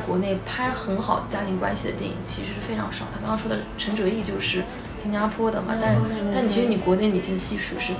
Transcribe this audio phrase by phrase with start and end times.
[0.00, 3.04] 国内拍很好家庭关系的电影其实是非常少。
[3.12, 4.64] 他刚刚说的陈哲艺就是
[4.96, 6.00] 新加坡的嘛，但是
[6.34, 7.92] 但其实你国内你其实系数是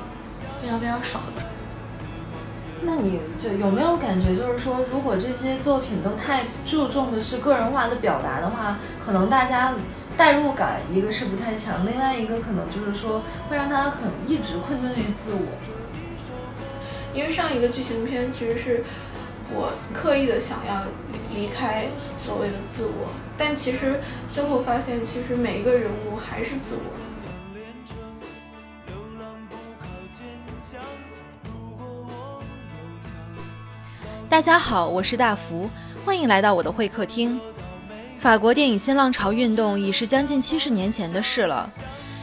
[0.63, 1.43] 非常非常少的。
[2.83, 9.75] 那你就有没有感觉，就是说，如果这些作品都太注重的是个人化的表达的话，可能大家
[10.17, 15.41] 代入感一个是不太强，另外一个可能就是说会让他很一直困顿于自我。
[17.13, 18.85] 因为上一个剧情片其实是
[19.53, 20.85] 我刻意的想要
[21.33, 21.87] 离离开
[22.25, 24.01] 所谓的自我，但其实
[24.33, 26.81] 最后发现，其实每一个人物还是自我。
[34.29, 35.69] 大家好，我是大福，
[36.05, 37.41] 欢迎来到我的会客厅。
[38.19, 41.69] 法国电影新浪潮运动已是将近七十年前的事了。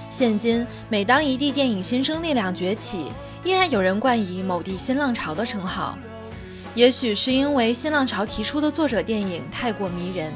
[0.09, 3.11] 现今，每当一地电影新生力量崛起，
[3.43, 5.97] 依然有人冠以某地新浪潮的称号。
[6.77, 10.31] 也许是因为新浪潮提出的作者电影太过迷人。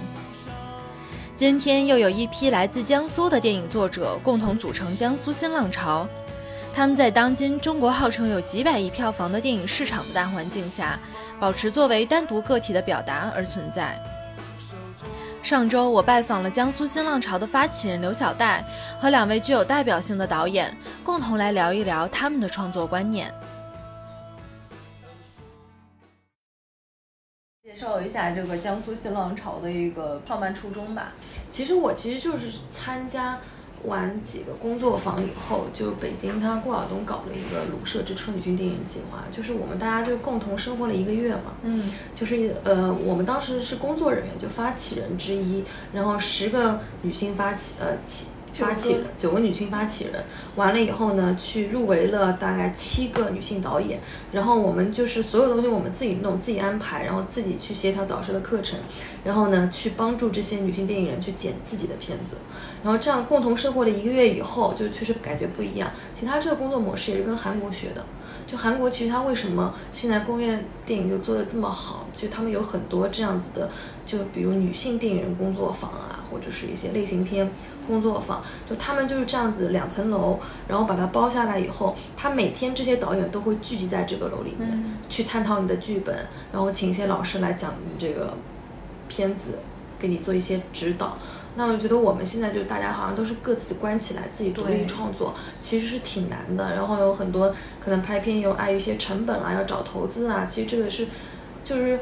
[1.35, 6.07] 今天又有一批来自江苏的电影作者共同组成江苏新浪潮。
[6.73, 10.99] 他们在当今中国号称有几百亿票房的电影市场的大环境下，
[11.39, 13.95] 保持作为单独个体的表达而存在。
[15.43, 18.63] 上周我拜访了江苏新浪潮的发起人刘晓岱
[18.99, 23.31] 和两位具有代表性的导演，共同来聊一聊他们的创作观念。
[27.91, 31.13] 绍一下这个江苏新浪潮的一个创办初衷吧。
[31.49, 33.37] 其实我其实就是参加。
[33.85, 48.27] 完几个工作坊以后，就北京他顾晓东搞了一个鲁社之春女军电影计划，就是我们大家就共同生活了一个月嘛，嗯，就是呃，我们当时是工作人员，就发起人之一，然后十个女性发起呃起。
[48.61, 50.23] 发起人九个女性发起人，
[50.55, 53.99] 完了以后呢，去入围了大概七个女性导演，
[54.31, 58.79] 然后我们就是所有东西我们自己弄，自己安排，然后自己去协调导师的课程，
[59.23, 62.35] 然后呢，去帮助这些女性电影人去剪自己的片子，
[62.83, 65.91] 然后这样共同生活了一个月以后，就确实感觉不一样。
[66.13, 68.05] 其他这个工作模式也是跟韩国学的，
[68.45, 73.69] 就韩国其实它为什么现在工业电影就做的这么好，就他们有很多这样子的，
[74.05, 77.51] 就比如女性电影人工作坊啊，或者是一些类型片。
[77.91, 86.15] 工作坊就他们就是这样子两层楼，然后把它包下来以后，他每天这些导演都会聚集在这个楼里面去探讨你的剧本，
[86.53, 88.33] 然后请一些老师来讲你这个
[89.09, 89.59] 片子，
[89.99, 91.17] 给你做一些指导。
[91.55, 96.73] 那我觉得我们现在就大家好像都是各自关起来自己独立创作，其实是挺难的。
[96.73, 101.07] 然后有很多可能拍片又碍于一些成本啊，要找投资啊，其实这个是
[101.65, 101.99] 就是。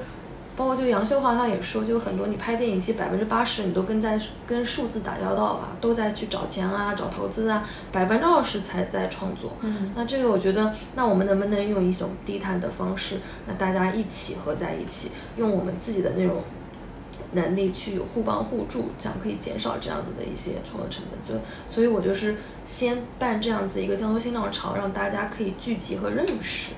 [0.60, 9.54] 包括就杨秀华他也说，就很多你拍电影，其实百分之八十你都跟在跟数字打交道吧，都在去找钱啊，找投资啊，百分之二十才在创作。
[9.62, 16.44] 嗯，那这个我觉得，那我们能不能用一种低碳的方式，那大家一起合在一起，用我们自己的那种
[17.32, 21.18] 能力去互帮互助，这样可以减少这样子的一些创作成本。
[21.24, 21.42] 就
[21.74, 26.74] 所以，我就是先办这样子一个江苏新浪潮，让大家可以聚集和认识，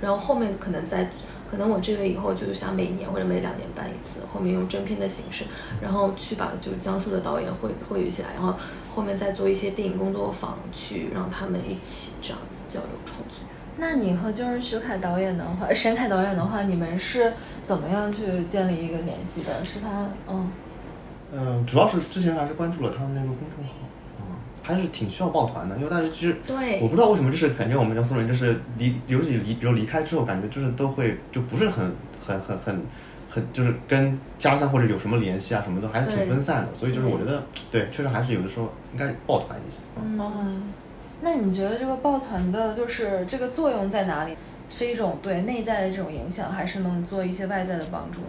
[0.00, 1.10] 然后后面可能再。
[1.50, 5.44] 可能我这个以后就是想每年或者每两年办一次，后面用真片的形式，
[5.80, 8.54] 然后去把就是江苏的导演汇汇聚起来，然后
[8.88, 13.46] 后面再做一些电影工作坊，去让他们一起这样子交流创作。
[13.78, 17.32] 那你和就是徐凯导演的话，沈凯导演的话，你们是
[17.62, 19.62] 怎么样去建立一个联系的？
[19.62, 20.50] 是他，嗯，
[21.32, 23.85] 嗯，主要是之前还是关注了他们那个公众号。
[24.66, 31.92] 还是挺需要抱团的，因为大家其实对我不知道为什么，就是感觉我们江苏人就是离，尤其离，比如离开之后，感觉就是都会就不是很
[32.26, 32.82] 很很很
[33.30, 36.74] 很，就是跟家乡或者有什么联系啊，什么的还是挺分散的。
[36.74, 39.76] 所以就是我觉得，对，确实还是有的时候应该抱团一下。
[40.02, 40.72] 嗯，
[41.20, 44.36] 那你觉得这个抱团的，就是这个作用在哪里？
[44.68, 48.26] 是一种对内在的这种影响，还是能做一些外在的帮助呢？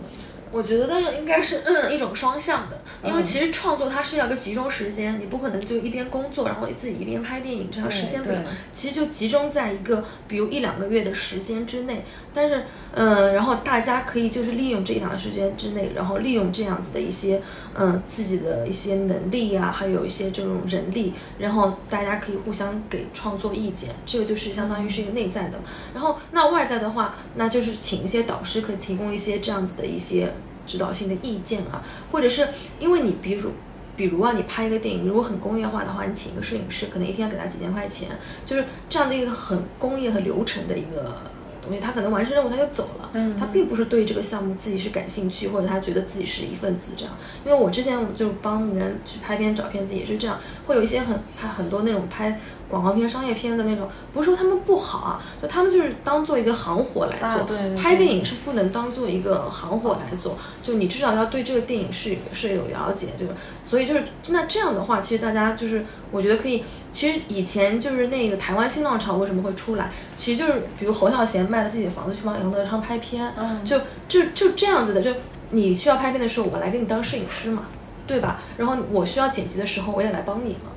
[0.51, 8.41] 我觉得那应该是嗯一种双向的，因为其实创作它是要个集中时间，你不可能就一边工作，然后自己一边拍电影，这样实现不了。
[8.71, 12.03] 其实就集中在一个比如一两个月的时间之内，
[12.33, 12.63] 但是
[12.93, 17.41] 嗯，然后大家可以就是利用这一两个时间之内，然后利用这样子的一些
[17.75, 25.59] 嗯自己的一些能力呀，还有一些这种人力，然后大家可以互相给创作意见，这个就是相当于是一个内在的。
[25.93, 30.31] 然后那外在的话，那就是请一些导师可以提供一些这样子的一些。
[30.67, 31.81] 指导性的意见啊，
[32.11, 32.49] 或者是
[32.79, 33.51] 因为你，比如，
[33.95, 38.09] 比如啊，你拍一个电影，如果很工业化的话，你请一个摄影师，可能一天要给他几千块钱，
[38.45, 41.15] 就是这样的一个很工业和流程的一个
[41.61, 47.17] 东西，他可能完成任务他就走了，嗯，他并不是对这个项目自己是感兴趣，或者他觉得自己是一份子这样。
[47.45, 57.43] 因为我之前就帮人去拍片找片子也是这样，会有一些很拍很多那种拍广告片、商业片的那种，不是说他们不好啊，就他们就是当做一个行活来做。
[57.43, 63.25] 对拍电影是不能当做一个行活来做，就你至少要对这个电影是是有了解，就
[63.63, 66.63] 所以就是那这样的话，其实大家就是我觉得可以。
[66.93, 73.31] 其实以前就是那个台湾新浪潮为什么会出来，其实就是比如侯孝贤卖了自己的房子去帮杨德昌拍片，
[73.63, 75.11] 就就就这样子的，就
[75.51, 77.65] 你需要拍片的时候，我来给你当摄影师嘛，
[78.07, 78.39] 对吧？
[78.57, 80.71] 然后我需要剪辑的时候，我也来帮你嘛。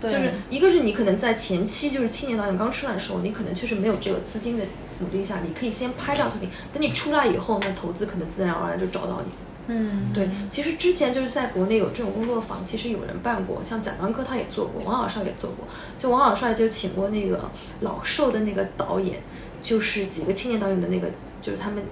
[0.00, 4.64] 就是一个是你可能在前期就是青年导演刚出来的时候，你可能确实没有这个资金的
[5.00, 9.32] 努力下，你可以先拍这样作品，等你出来以后，那投资可能自然而然就找到你。
[9.70, 15.66] 嗯，对，其实之前就是在国内有这种工作坊，其实有人办过，像贾樟柯他也做过，王小帅也做过。
[15.98, 19.20] 就王小帅就请过那个老寿的那个导演，
[19.60, 21.10] 就是几个青年导演的那个，
[21.42, 21.84] 就是他们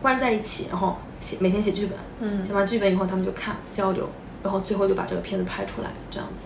[0.00, 4.08] 关在一起，然后写每天写剧本，嗯，写完剧本以后他们就看交流，
[4.44, 6.44] 然后最后就把这个片子拍出来，这样子。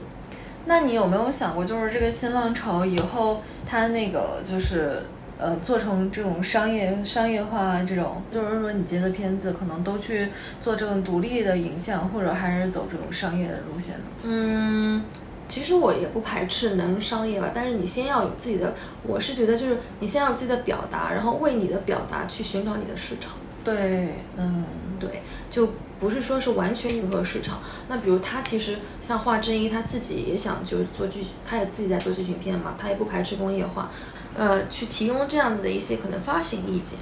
[0.69, 5.03] 那你有没有想过，就是这个新浪潮以后，它那个就是。
[5.41, 10.31] 呃，做成这种商业商业化这种，就是说你接的片子可能都去
[10.61, 14.05] 做这种独立的影像，或者还是走这种商业的路线呢？
[14.25, 15.05] 嗯，
[15.47, 18.75] 其实我也不排斥能商业吧，但是你先要有自己的，
[19.05, 23.35] 我是觉得就是你先要有自己的表达，然后为你的表达去寻找你的市场。
[23.62, 24.64] 对，嗯，
[24.99, 25.69] 对，就
[25.99, 27.61] 不是说是完全迎合市场。
[27.89, 33.91] 那比如他其实像华正一，他自己也想就是做剧，他也自己在做剧情片嘛，他也不排斥工业化。
[34.37, 36.99] 呃，去提供这样子的一些可能发行意见，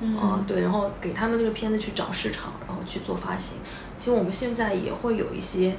[0.00, 3.58] 嗯，对，然后给他们这个片子去找市场，然后去做发行。
[3.98, 5.76] 其实我们现在也会有一些，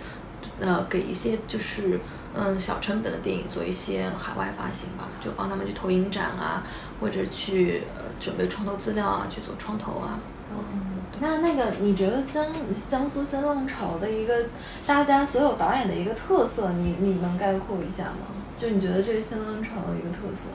[0.59, 1.99] 呃，给一些就是
[2.35, 6.63] 嗯小成本的电影做一些海外发行吧，就帮他们去投影展啊，
[7.01, 10.19] 或者去呃准备创投资料啊，去做创投啊。
[10.51, 12.45] 嗯，那那个你觉得江
[12.87, 14.45] 江苏新浪潮的一个
[14.85, 18.27] 大家所有导演的一个特色，你你能概括一下吗？
[18.55, 20.49] 就你觉得这个新浪潮的一个特色？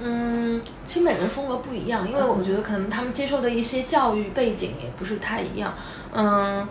[0.00, 5.74] 嗯，其实每个人风格不一样，因为我觉得可能他们接受的一些教育背景也不是太一样。
[6.12, 6.66] 嗯，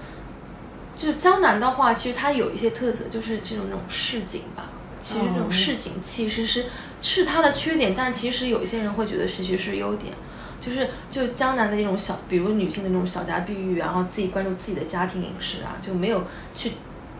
[0.97, 4.71] 就江南的话，其实它有一些特色，就是这种那种市井吧。
[4.99, 6.65] 其实这种市井气其实是
[7.01, 10.13] 是它的缺点，但其实有一些人会觉得其实是优点。
[10.63, 16.23] 就是就江南的那种小，比如女性的那种小家碧玉，然后自己关注自己的家庭饮食啊，就没有
[16.53, 16.71] 去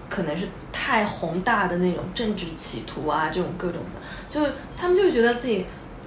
[0.10, 5.66] 可能是太宏大的那种政治企图啊，这种各种的，就是他们就是觉得自己。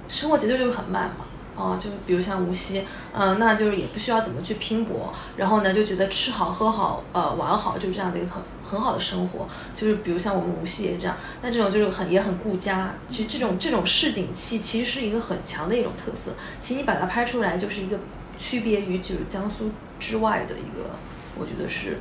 [0.09, 1.25] 生活节奏就是很慢嘛，
[1.57, 17.99] 哦，就比如像无锡，嗯，那就是也不需要怎么去拼搏，然后呢就觉得吃好喝好，呃，玩好，就是这样的一个很很好的生活，就是比如像我们无锡也是这样，那这种就是很也很顾家，其实这种这种市井气其实是一个很强的一种特色，其实你把它拍出来就是一个
[18.37, 20.91] 区别于就是江苏之外的一个，
[21.39, 21.97] 我觉得是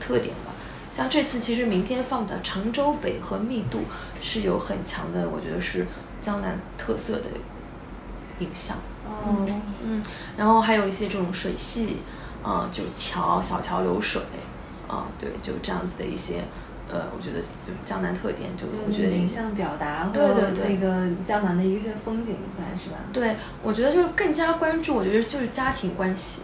[0.00, 0.50] 特点吧。
[0.90, 3.82] 像这次其实明天放的常州北和密度
[4.20, 5.86] 是有很强的，我觉得是。
[6.22, 7.24] 江南特色的
[8.42, 9.46] 影像，哦，
[9.84, 10.02] 嗯，
[10.36, 11.98] 然后还有一些这种水系，
[12.42, 14.20] 啊，就桥小桥流水，
[14.88, 16.44] 啊，对，就这样子的一些，
[16.90, 22.96] 呃，我觉得就是江南特点，就我觉得影像表达，对对对，那个江南的一些风景在是吧？
[23.12, 26.42] 对，我觉得就是更加关注，我觉得就是家庭关系，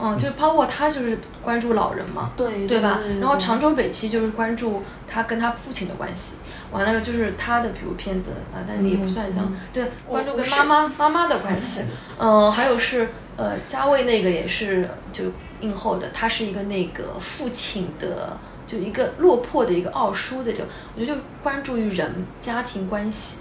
[0.00, 3.00] 嗯，就包括他就是关注老人嘛，对对吧？
[3.20, 6.36] 然后常州北七就是关注他跟他父亲的关系。
[6.70, 11.82] 完了就是他的，比如片子啊，但也不算像对关注跟妈妈妈妈的关系，
[12.18, 15.24] 嗯，还有是呃，嘉卫那个也是就
[15.60, 23.38] 映后的，他是一个那个父亲的，就一个落魄的一个奥叔的，就我觉得就关注于人家庭关系，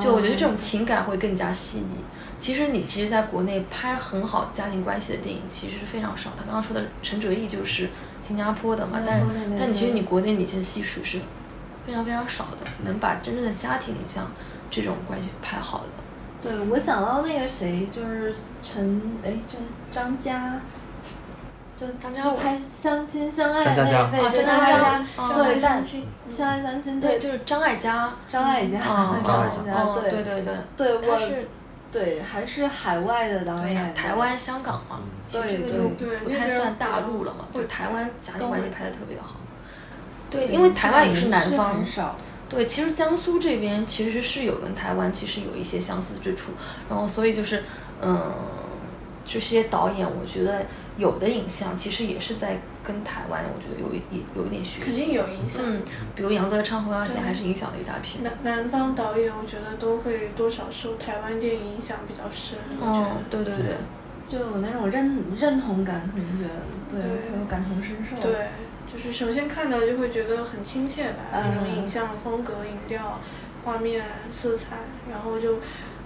[0.00, 2.04] 就我觉得这种情感会更加细腻。
[2.38, 6.30] 其实你其实在国内拍很好家庭关系的电影其实是非常少。
[6.38, 7.90] 他刚刚说的陈哲艺就是
[8.22, 9.26] 新加坡的嘛，但是
[9.58, 11.18] 但你其实你国内你其实细数是。
[11.86, 14.30] 非常非常少的能把真正的家庭影像
[14.70, 15.86] 这种关系拍好的。
[16.42, 19.58] 对，我想到那个谁，就是陈哎，就
[19.92, 20.60] 张嘉，
[21.78, 29.20] 就张嘉拍相亲相爱那那那张嘉佳，对，相亲相爱相亲，对，就是张艾嘉，张艾嘉，张艾
[29.66, 31.48] 嘉，对对对对，我是
[31.92, 35.88] 对还是海外的导演，台湾香港嘛，其实这个就
[36.24, 39.39] 不太算大陆了嘛，就台湾家庭关系拍的特别好。
[40.30, 41.84] 对，因为台湾也是南方，
[42.48, 46.52] 对，其实江苏这边其实是有跟台湾其实有一些相似之处，
[46.88, 47.62] 然后所以就是，
[48.00, 48.32] 嗯，
[49.24, 54.02] 这些导演，我觉得有的影像其实也是在跟台湾，我觉得有一
[54.36, 55.82] 有一点学习，肯定有影响，嗯，
[56.16, 58.18] 比如杨德昌、侯耀贤还是影响了一大批。
[58.22, 63.76] 南南方导演，我觉得都会多少受台湾电影影响比较深，哦，对对对，
[64.26, 66.60] 就有那种认认同感，可能觉得
[66.90, 68.48] 对，会有感同身受，对。
[68.92, 73.20] 就是首先看到就会觉得很亲切吧，那种影像风格、影调，
[73.64, 74.78] 画面、色彩，
[75.08, 75.58] 然后就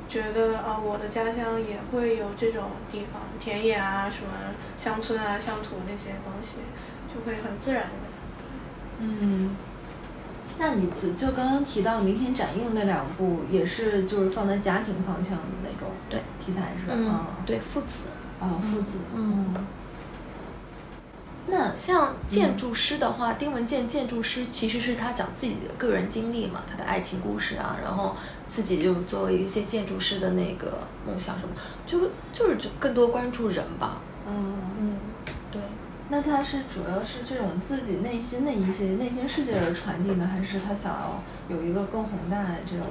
[0.06, 4.28] 觉得啊，我的家乡也会有这种地方，田野啊，什么
[4.76, 6.58] 乡村啊、乡土那些东西，
[7.08, 7.88] 就会很自然的。
[8.98, 9.56] 嗯，
[10.58, 16.94] 那你就就刚刚提到明天展映那两部，也是就是放在家庭方向的那种对题材是吧？
[16.94, 18.04] 嗯，对父子
[18.40, 19.54] 啊，父子，嗯。
[21.46, 31.54] 那像建筑师的话，丁文健建筑师其实是他讲自己的个人经历嘛，他的爱情故事啊，然后自己就作为一些建筑师的那个梦想什么，
[31.86, 34.00] 就就是就更多关注人吧。
[34.26, 34.96] 嗯嗯，
[35.50, 35.60] 对。
[36.08, 42.86] 那他是主要是这种自己内心的一些内心世界的传递呢，还是他想要有一个更宏大的这种？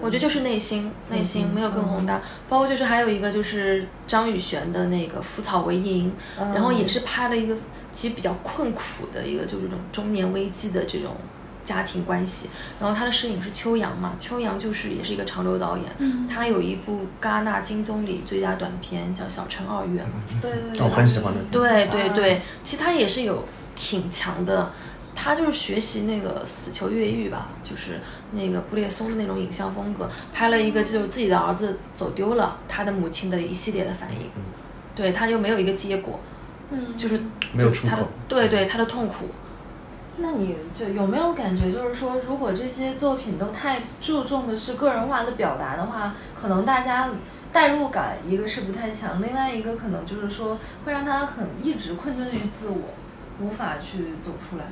[0.00, 2.20] 我觉得就是内心，内心没有更宏大。
[2.48, 6.12] 包括就是还有一个就是张宇璇的那个《腐草为营》，
[6.54, 7.56] 然后也是拍了一个
[7.92, 11.16] 其实比较困苦的一个就是这种中年危机的这种
[11.64, 12.50] 家庭关系。
[12.78, 15.86] 然后他的摄影是秋阳嘛，秋阳就是也是一个常州导演，
[16.28, 20.10] 他有一部戛纳金棕榈最佳短片叫《小城二月》嘛，
[20.42, 21.40] 对对对，我很喜欢的。
[21.50, 24.70] 对对对，其实他也是有挺强的。
[25.22, 28.00] 他就是学习那个死囚越狱吧，就是
[28.32, 34.30] 那个布列松的那种影像风格，拍了一个就是自己的儿子走丢了，他的母亲的一系列的反应，
[34.96, 36.18] 对他又没有一个结果，
[36.70, 37.20] 嗯，就是
[37.52, 39.26] 没有出口，对对，他的痛苦。
[40.16, 47.10] 那你就有没有感觉，就是说，如果这些作品都太注重的是个人化的表达的话，可能大家
[47.52, 52.94] 代入感一个是不太强，另外一个可能就是说会让他很一直困顿于自我，
[53.38, 54.64] 无法去走出来。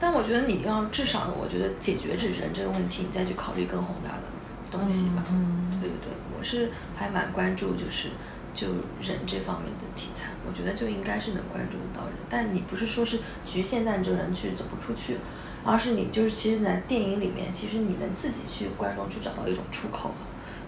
[0.00, 4.22] 但我觉得你要至少，我觉得解决这人这个问题，你再去考虑更宏大的
[4.70, 5.24] 东西吧。
[5.30, 8.10] 嗯，对对对，我是还蛮关注，就是
[8.54, 8.68] 就
[9.02, 12.14] 人这方面的题材，我觉得就应该是能关注到人。
[12.28, 15.16] 但你不是说是局限在你这个人去走不出去，
[15.64, 20.12] 而是你就是其实，在电影里面，其实你能自己去观众去找到一种出口。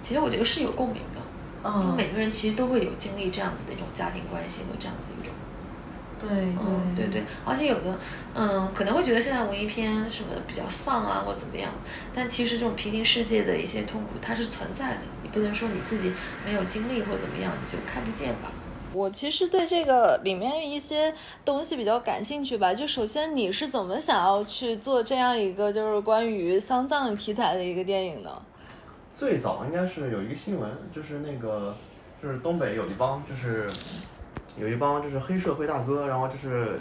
[0.03, 5.07] 其实我觉得是有共鸣的，因为每个人其实都会有经历这样子的一种家庭关系和这样子。
[6.21, 7.99] 对对对对，而且有的，
[8.35, 11.71] 嗯，可能会觉得现在文艺片什么的比较丧啊，或怎么样。
[12.15, 14.99] 但其实这种平行世界的一些痛苦，它是存在的。
[15.23, 16.13] 你不能说你自己
[16.45, 18.53] 没有经历或怎么样，你就看不见吧。
[18.93, 22.75] 我其实对这个里面一些东西比较感兴趣吧。
[22.75, 28.43] 就首先你是怎么想要去做这样一个就是关于丧葬题材的一个电影呢？
[29.15, 31.75] 最早应该是有一个新闻，就是那个
[32.23, 33.67] 就是东北有一帮就是。
[34.61, 36.79] 有一帮就是黑社会大哥，然后就是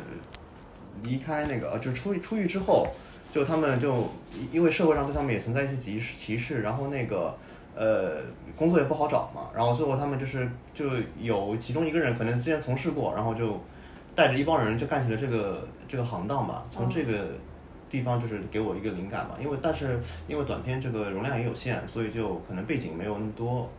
[1.03, 2.87] 离开那个，就出出狱之后，
[3.31, 4.09] 就他们就
[4.51, 7.33] 因为社会上对他们也存在一些歧视歧视，然后那个
[7.75, 8.17] 呃
[8.57, 13.59] 工作也不好找嘛，然后最后他们就是就有其中一个人可能之前从事过，然后就
[14.13, 16.65] 带着一帮人就干起了这个这个行当吧。
[16.69, 17.27] 从这个
[17.89, 23.69] 地方就是给我一个灵感嘛，因为但是因为短片这个容量也有限，所以就可能背景没有那么多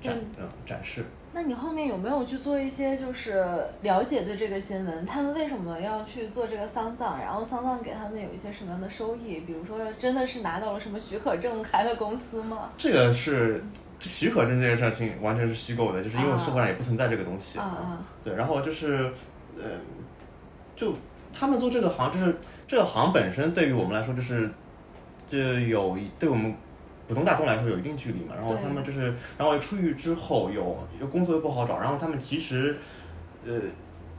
[0.00, 1.04] 展呃展示。
[1.36, 3.44] 那你后面有没有去做一些就是
[3.82, 9.40] 了解对这个新闻，他们为什么要去做这个丧葬，然后丧葬给他们有一些什么样的收益？
[9.40, 12.70] 比如说真的是拿到了什么许可证开了公司吗？
[12.78, 13.62] 这个是
[14.00, 17.58] 许可证这件事情完全是虚构的，就是因为社会上也不存在这个东西。
[17.58, 19.12] 啊对，然后就是
[19.58, 19.64] 呃，
[20.74, 20.94] 就
[21.38, 22.34] 他们做这个行，就是
[22.66, 24.50] 这个行本身对于我们来说就是
[25.28, 26.56] 就有对我们。
[27.08, 32.76] 普通大众来说有一定距离嘛，然后他们就是，然后出狱之后有有工作又不好找，然后他们其实，
[33.46, 33.52] 呃，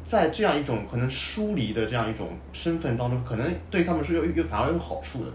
[0.06, 5.32] 在这样一种可能疏离的这样一种身份当中，可能对他们是有有反而有好处的，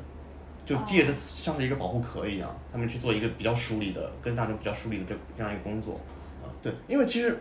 [0.65, 6.01] 就借着像是一个保护壳一样，他们去做一个比较疏离的跟大众比较疏离的这这样一个工作，
[6.43, 7.39] 啊，对，因为其实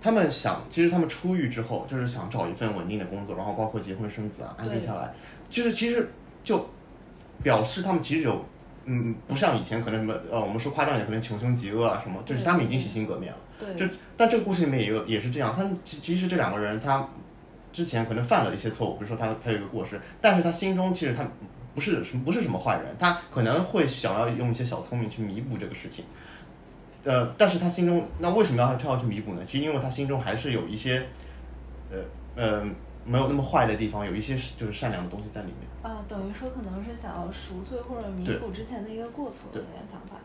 [0.00, 5.12] 他们想，其实他们出狱之后就是想找一份稳定的工作，然后包括结婚生子啊，安定下来，
[5.50, 6.08] 就是其实
[6.42, 6.66] 就
[7.42, 8.42] 表示他们其实有。
[8.84, 13.38] 嗯，不像以前可能什么呃，我们说夸张一点，可能穷凶极恶啊什么，就是他们已经洗心革面了。
[13.58, 13.74] 对。
[13.76, 17.06] 就但这个故事里面也有也是这样，他其其实这两个人他
[17.72, 21.24] 之前可能犯了一些错误，比如说他他有一个过失，但是他心中其实他
[21.74, 26.04] 不是什么不是什么坏人，他可能会想要用一些小聪明去弥补这个事情。
[27.04, 29.42] 呃，但是他心中那为什么要他要去弥补呢？
[29.44, 31.06] 其实因为他心中还是有一些
[31.90, 31.98] 呃
[32.34, 32.64] 呃
[33.10, 35.68] 没有那么坏的地方，有一些就是善良的东西在里面。
[35.82, 40.16] 啊，等于说可能是想要赎罪或者弥补之前的一个过错的那个想法。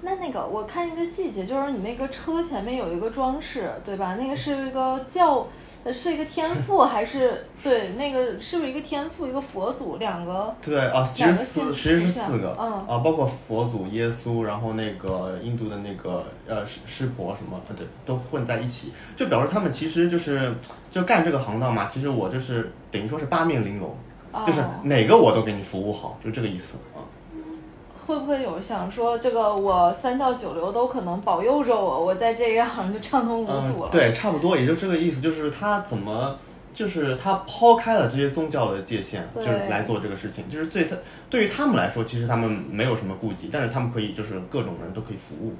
[0.00, 4.16] 那那个我看一个细节，就是你那个车前面有一个装饰，对吧？
[4.16, 5.46] 那个是一个教，
[5.90, 7.94] 是一个天赋还是对？
[7.94, 10.54] 那个是不是一个天赋，一个佛祖，两个？
[10.60, 12.54] 对啊，其实四，其实是四个。
[12.60, 12.72] 嗯。
[12.86, 20.54] 啊，包括佛祖、耶稣，然后那个印度的那个呃湿湿婆什么，对，都混在一起，就表示他们其实就是
[20.90, 21.88] 就干这个行当嘛。
[21.88, 23.96] 其实我就是等于说是八面玲珑。
[24.46, 26.91] 就是哪个我都给你服务好，就这个意思啊。
[28.06, 33.88] 会不会有想说这个我三教九流都可能保佑着我，我在这一行就畅通无阻了？
[33.90, 36.36] 对，差不多也就这个意思，就是他怎么。
[36.72, 40.48] 就是他抛开了这些宗教的界限，就是来做这个事情。
[40.48, 40.96] 就是对他
[41.28, 45.52] 对于他们来说，其实他们没有什么顾忌，但是他们可以就是各种人都可以服务。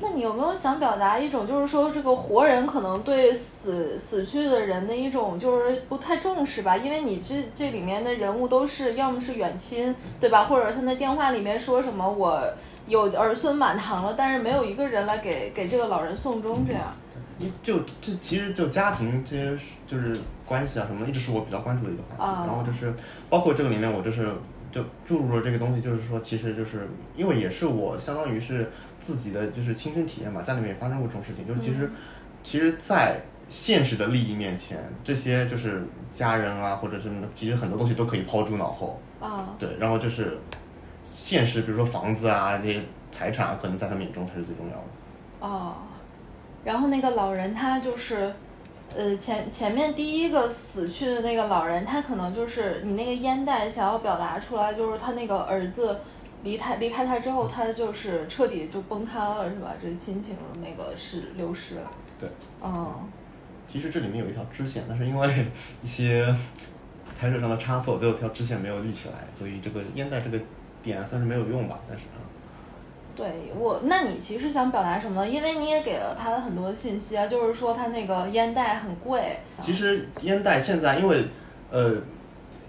[0.00, 6.76] 那你有没有想表达一种，就是说这个活人可能对死死去的人的一种就是不太重视吧？
[6.76, 10.44] 因为你这这里面的人物都是要么是远亲，对吧？
[10.44, 12.42] 或者他那电话里面说什么我
[12.86, 16.94] 有儿孙满堂了，但是没有一个人来给给这个老人送终，这样。
[17.40, 20.12] 你就这其实就家庭这些就是
[20.48, 22.48] 关系啊什么，一直是我比较关注的一个话题。
[22.48, 22.92] 然后就是
[23.28, 24.32] 包括这个里面，我就是
[24.72, 31.46] 就注入了这个东西，就是说其实就是因为也是我相当于是自己的就是亲身体验嘛，家里面也发生过这种事情。
[31.46, 31.90] 就是其实
[32.42, 39.00] 其实，在现实的利益面前，这些就是家人啊或者什么，其实很多东西都可以抛诸脑后。
[39.20, 39.54] 啊。
[39.58, 40.38] 对，然后就是
[41.04, 44.84] 现实，比如说房子啊那些财产啊，可能在他们眼中才是最重要的。
[45.40, 45.74] 哦。
[46.64, 48.32] 然后那个老人他就是，
[48.96, 56.00] 呃前前面第一个死去的那个老人，他可能就是你那个烟袋想要表达出来，就是他那个儿子
[56.42, 59.74] 离他离开他之后，他就是彻底就崩塌了，是吧？
[59.80, 61.76] 这亲情那个是流失。
[62.18, 62.28] 对。
[62.60, 63.00] 哦。
[63.68, 65.46] 其实这里面有一条支线，但是因为
[65.82, 66.34] 一些
[67.18, 70.40] 拍摄上的差错，最后条支线没有立起来，所以这个烟袋这个
[70.82, 71.78] 点算是没有用吧？
[71.88, 72.24] 但是啊。
[73.18, 75.28] 对我，那你其实想表达什么呢？
[75.28, 79.36] 因为你也给了他的很多信息啊，就是说他那个烟袋很贵。
[79.60, 81.24] 其实烟袋现在因为，
[81.68, 81.96] 呃，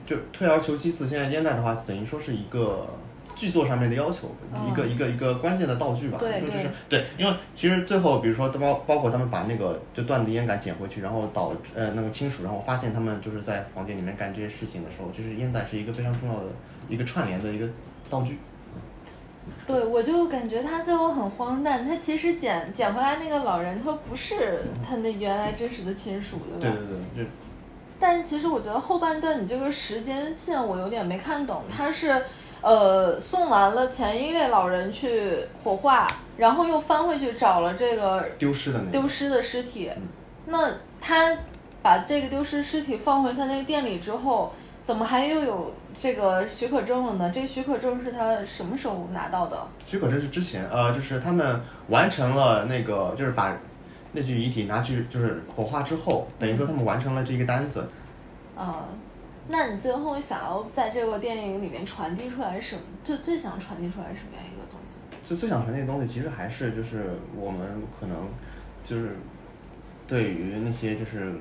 [0.07, 2.87] 就退而求其次，现在烟袋的话，等于说是一个
[3.35, 4.35] 剧作上面的要求，
[4.67, 6.17] 一个一个一个关键的道具吧。
[6.19, 16.45] 对，就是对，因为其实最后，比如说包包括他们把那个就断的烟杆捡回去，然后导呃那个亲属，然后发现他们就是在房间里面干这些事情的时候，其实烟袋是一个非常重要的
[16.89, 17.67] 一个串联的一个
[18.09, 18.39] 道具。
[19.67, 21.87] 对，我就感觉他最后很荒诞。
[21.87, 26.77] 他其实捡捡回来那个老人，他不是他那原来真实的亲属，对吧？
[26.77, 27.27] 对对对，
[27.99, 31.63] 但是其实我觉得后半段你这个时间线我有点没看懂。
[31.69, 32.23] 他是，
[32.61, 36.07] 呃，送完了前一位老人去火化，
[36.37, 39.91] 然后又翻回去找了这个丢失的那丢失的尸体。
[40.47, 41.37] 那他
[41.83, 45.73] 把这个丢失尸体放回他那个店里之后，怎么还又有？
[45.99, 47.29] 这个许可证了呢？
[47.29, 49.67] 这个许可证是他什么时候拿到的？
[49.85, 53.57] 许可证是之前，呃，就是他们完成了那个，就是把
[54.13, 57.85] 那具遗体拿去就是火化之后，等于说他们完成了这个单子。
[58.55, 58.85] 啊，
[59.49, 62.81] 那你最后想要在这个电影里面传递出来什么？
[63.03, 64.99] 最最想传递出来什么样一个东西？
[65.21, 67.67] 就最想传递的东西，其实还是就是我们
[67.99, 68.15] 可能
[68.85, 69.17] 就是
[70.07, 71.33] 对于那些就是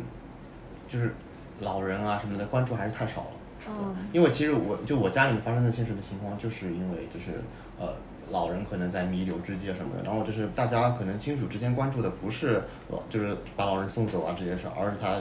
[0.88, 1.14] 就是
[1.60, 3.37] 老人啊什么的关注还是太少了。
[3.66, 7.40] 嗯，因为其实我就我家里面发生的现实的情况，就是因为就是
[7.78, 7.94] 呃
[8.30, 15.20] 老人可能在弥留之际啊什么的，然后就是大家可能亲属之间关注的不是老就是把老人送走啊这些事儿，而是他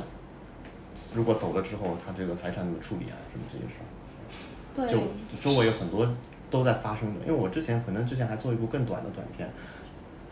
[1.14, 3.86] 如果走了之后他这个财产怎么处理啊什么这些事儿。
[4.76, 4.88] 对。
[4.88, 5.02] 就
[5.42, 6.08] 周围有很多
[6.52, 9.50] 都在发生的，因为我之前可能之前还做一部更短的短片，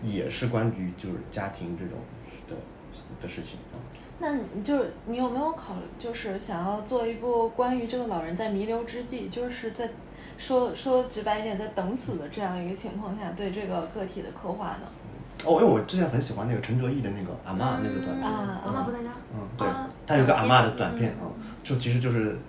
[0.03, 1.97] 也是关于就是家庭这种
[2.47, 2.55] 的
[3.21, 3.64] 的事情啊。
[4.17, 9.89] 那你就你有没有考虑，就是想要做一部关于这个老人在弥留之际，就是在
[10.37, 14.87] 说说直白一点，在等死的这样一个情况下，对这个个体的刻画呢？
[15.43, 19.11] 哦，因为我之前很喜欢那个陈哲艺的那个阿妈那个短片，阿妈不在家。
[19.33, 19.67] 嗯，对，
[20.07, 21.27] 他有个阿妈的短片啊，
[21.61, 22.39] 就其实就是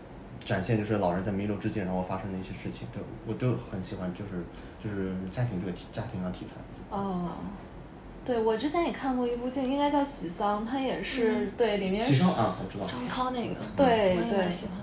[0.45, 2.87] 展现就是老人在弥留之际，然后发生的一些事情。
[2.93, 4.45] 对，我就很喜欢，就是
[4.83, 6.55] 就是家庭这个题家庭啊题材。
[6.97, 7.33] 哦。
[8.27, 12.05] 对，我之前也看过一部剧，应该叫《喜丧》，它也是对里面。
[12.05, 12.85] 喜丧啊，我知道。
[12.85, 13.55] 张涛那个。
[13.77, 14.51] 对对。
[14.51, 14.75] 喜欢。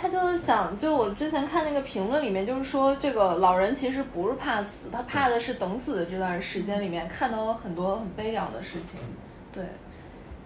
[0.00, 8.98] 他就是想，就我之前看那个评论里面，就是说这个老人其实不是怕死，他怕的是等死的这段时间里面看到了很多很悲凉的事情。
[9.52, 9.64] 对。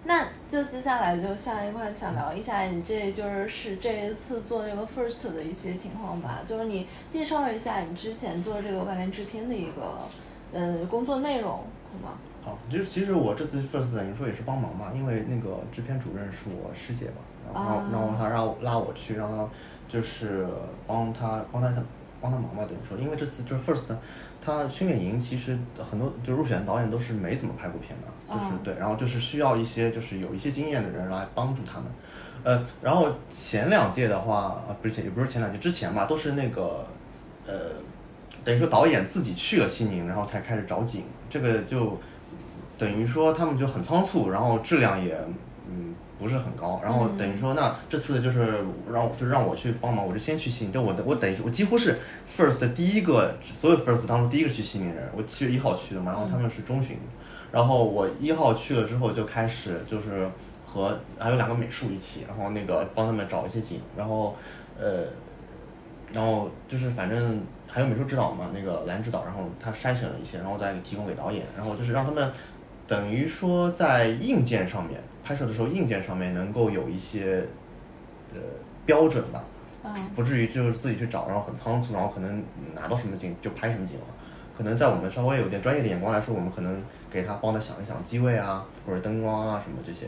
[0.05, 9.99] 那就接下来就下一块想聊一下，你这就是是这一次做这个 first 的一些情况吧，就是你介绍一下你之前做这个外联制片的一个
[10.51, 11.63] 呃工作内容。
[12.43, 17.21] 好，就是其实我这次 first 等于说也是帮忙嘛，因为那个制片主任是我师姐嘛，
[17.53, 19.47] 然后然后她让我拉我去，让她
[19.87, 20.45] 就是
[20.85, 21.73] 帮他帮他
[22.19, 23.95] 帮她忙嘛，等于说，因为这次就是 first，
[24.41, 25.57] 他训练营其实
[25.89, 31.89] 很多就入选导演都是没怎么拍过片的，就是对，然后就是需要一些就是有一些经验的人来帮助他们，
[32.43, 36.85] 呃，然后前两届的话，呃，不是前也不是前两届，之前吧，都是那个
[37.47, 37.53] 呃。
[38.45, 41.99] 等于说导演自己去了西宁，然后才开始找景，这个就
[42.77, 45.17] 等于说他们就很仓促，然后质量也
[45.67, 51.97] 嗯不是很高，然后等于说那这次就是让就让我去帮忙，我就先去西宁，就我的我等于我几乎是
[52.29, 56.99] first 的第一个所有 first 当中第一个去西宁人，我七月一号去的嘛，然后他们是中旬，
[57.51, 60.29] 然后我一号去了之后就开始就是
[60.67, 64.35] 和还有两个美术一起，然后那个帮他们找一些景，然后
[64.79, 65.05] 呃，
[66.13, 67.41] 然后就是反正
[67.73, 72.31] 还有美术指导嘛，那个蓝指导，然后他筛选了一些，然后再提供给导演，然后就是让他们。
[72.85, 77.43] 等于说，在硬件上面拍摄的时候，硬件上面能够有一些
[78.33, 78.41] 呃
[78.85, 79.41] 标准吧，
[80.13, 82.43] 不至于就是自己去找，然后很仓促，然后可能
[82.75, 84.05] 拿到什么景就拍什么景了。
[84.55, 90.07] 可能在我们稍微有点专业的眼光来说，我们可能给他帮他想一想机位啊，或者灯光啊什么这些。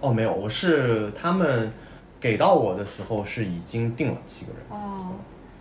[0.00, 1.70] 哦，没有，我是他们
[2.18, 4.60] 给到我的时候是已经定了七个人。
[4.68, 5.12] 哦，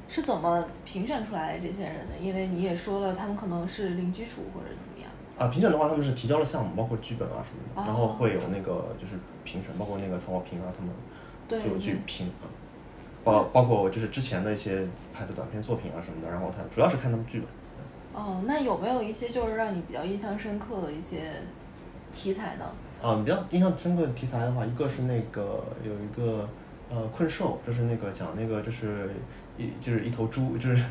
[0.09, 2.17] 是怎么评选出来这些人的？
[2.19, 5.09] 因为你也说了，他们可能是零基础或者怎么样。
[5.37, 9.13] 啊，评选的话，他们是提交了项目，包括剧本啊什么的，然后会有那个就是
[9.45, 12.49] 评审，包括那个曹保平啊，他们就去评啊，
[13.23, 17.47] 包包括就是之前的一些拍的短片作品啊什么的，然后他主要是看他们剧本。
[18.11, 21.31] 哦，那有没有一些就是让你比较印象深刻的一些
[22.11, 22.65] 题材呢？
[23.01, 26.49] 啊，比较印象深刻的题材的话，一个是那个有一个
[26.89, 29.09] 呃困兽，就是那个讲那个就是
[29.59, 30.83] 一就是一头猪，就是。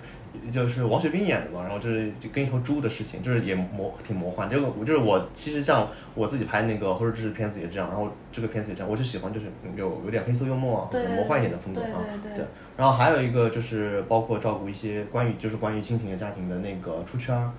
[0.52, 4.48] 就是王学兵演的嘛，然后就是就跟一头猪的事情，就是也魔挺魔幻。
[4.48, 12.04] 这个我就是我其实像我自己拍那个或者这支片子也这样，然后这个片子也这样，我就喜欢就是有有点黑色幽默啊，魔幻一点的风格啊。
[12.22, 12.44] 对。
[12.76, 17.50] 然后还有一个就是包括照顾一些关于就是关于亲情的家庭的那个出圈儿，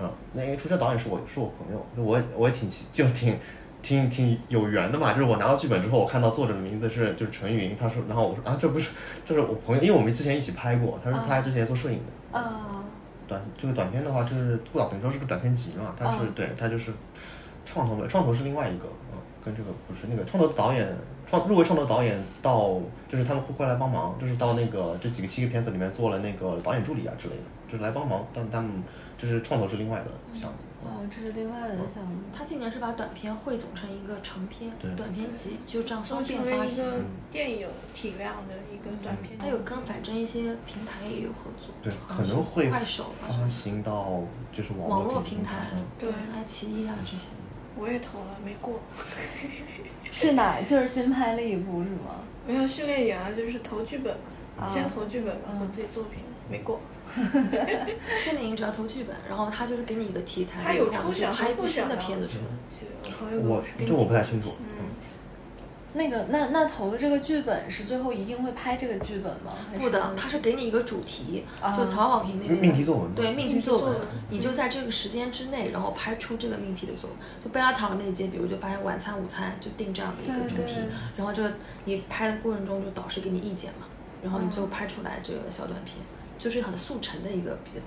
[0.00, 3.36] 嗯，那因为出圈导演是我是我朋友，我我也挺就挺。
[3.86, 8.90] 挺挺有缘的嘛，就是我拿到剧本之后，我看到作者的名字是就是陈云，他说，然后我说啊，这不是，
[9.24, 12.00] 这是我朋友，因为我们之前一起拍过，他说他之前做摄影
[12.32, 12.82] 的，啊，
[13.28, 16.92] 短这个短片的话就是顾导等于说是个短片集嘛，他是对他就是
[17.64, 20.84] 创投的，创投是另外一个，嗯，跟这个不是那个创投的导演，
[21.24, 28.82] 创入围创投导演到就是他们会过来帮忙，就是到那个这几个七个片子里面做了那个导演助理啊之类的，就是来帮忙，但他们
[29.16, 30.56] 就是创投是另外的项目。
[30.84, 32.16] 哦，这是另外的项目。
[32.32, 36.84] 他今年是把短片汇总成一个长片，短片集，就这样方便发行。
[37.30, 39.38] 电影体量的一个短片。
[39.38, 41.74] 他有跟反正一些平台也有合作。
[41.82, 45.66] 对，可能会快手发行到就是网络平台，
[45.98, 47.24] 对，爱奇艺啊这些。
[47.78, 48.80] 我也投了，没过。
[50.10, 50.62] 是哪？
[50.62, 52.22] 就是新拍了一部是吗？
[52.46, 54.16] 没有训练营啊，就是投剧本
[54.56, 56.80] 嘛，先投剧本嘛，投自己作品，没过。
[58.16, 62.44] 训练营只要投剧本，然后他就是给你一个题材，他有抽选拍一部新的片子出来。
[63.42, 64.56] 我这我不太清楚。
[64.60, 64.86] 嗯，
[65.94, 69.52] 那个那那投的这个剧本是最后一定会拍这个剧本吗？
[69.78, 73.14] 不的，他是给你一个主题，就曹保平那边命题作文。
[73.14, 73.96] 对命题作文，
[74.28, 77.18] 你就在这个时间之内，然后拍出这个命题的作文。
[77.42, 80.80] 就贝拉塔那一届，比如就拍晚餐、午餐，就定这样子一个主题。
[81.16, 83.86] 然后这个你拍的过程中，就导师给你意见嘛，
[84.22, 85.96] 然后你就拍出来这个小短片。
[86.46, 87.80] 就是很速成的一个比较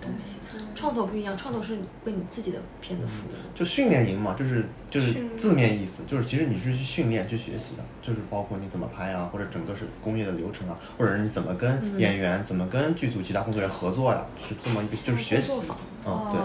[0.00, 0.36] 东西，
[0.76, 1.74] 创投不一样，创投是
[2.04, 3.32] 为你自己的片子服务。
[3.52, 15.60] 就训练营嘛，就是就是字面意思，就是其实你是去训练、去学习的，就是包括你怎么拍啊，或者整个是工业的流程啊，或者是你怎么跟演员、怎么跟剧组其他工作人员合作呀，是这么一个就是学习。
[16.06, 16.40] 嗯，对。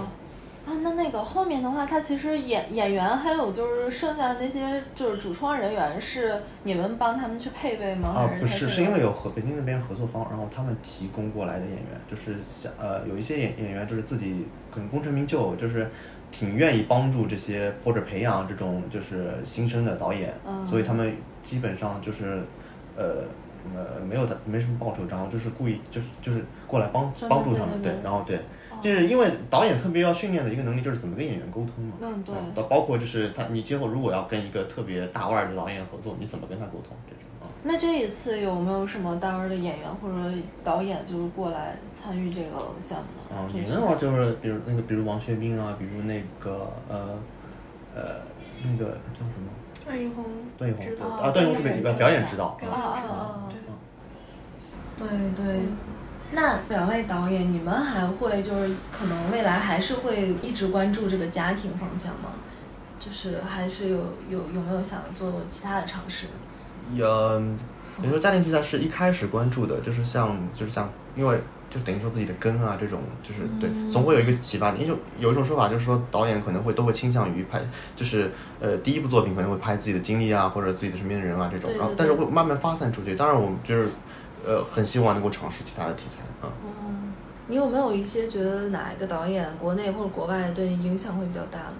[0.66, 8.10] 啊，那那个后面的话，他其实演演员还有就是剩下的那些就是主创人员是你们帮他们去配备吗？
[8.10, 15.88] 啊，不是，是因为有和北京那边合作方，然后他们提供过来的演员，就是想呃有一些演演员就是自己可能功成名就，就是
[16.32, 20.34] 挺愿意帮助这些或者培养这种就是新生的导演，
[20.66, 22.42] 所以他们基本上就是
[22.98, 23.18] 呃
[23.76, 28.40] 呃没有的没什么报酬，然后就是故意就是就是过来帮帮助他们，对，然后对。
[28.86, 31.94] 就是因为导演特别要训练的一个能力，就是怎么跟演员沟通嘛。
[32.02, 32.36] 嗯，对。
[32.70, 37.50] 包括就是他，你今后如果要跟一个特别大腕的导演合作，你怎么跟他沟通这种啊？
[37.64, 43.42] 那这一次有没有什么大腕的演员或者导演就是过来参与这个项目呢？
[43.42, 47.18] 啊，演员的话就是比如那个，比如王学兵啊，比如那个呃
[47.96, 48.02] 呃
[48.64, 49.50] 那个叫什么？
[49.84, 50.24] 段奕宏。
[50.60, 52.50] 段奕宏啊，段奕宏是表表演指导。
[52.62, 53.50] 表演指导。
[54.96, 55.62] 对对。
[56.32, 62.32] 那两位导演，你们还会就是可能未来还是会一直关注这个家庭方向吗？
[62.98, 66.26] 就是还是有有有没有想做其他的尝试？
[66.94, 67.40] 有，
[68.02, 74.72] 你说家庭题材是一开始关注的，就是像就是像，因为就等于说自己的根啊，这种就是对，总会有一个启发。
[74.72, 77.62] 一种有一种说法就是说，导演可能会都会倾向于拍，
[77.96, 83.16] 就是呃第一部作品可能会拍自己的经历啊，或者自己的身边的人啊这种，然后但是会慢慢发散出去。
[83.16, 83.88] 当然我们就是。
[84.46, 86.52] 呃，很希望能够尝试其他的题材啊。
[86.64, 87.14] 嗯，
[87.48, 91.76] 你有没有一些觉得哪一个导演，国内或者国外对影响会比较大呢？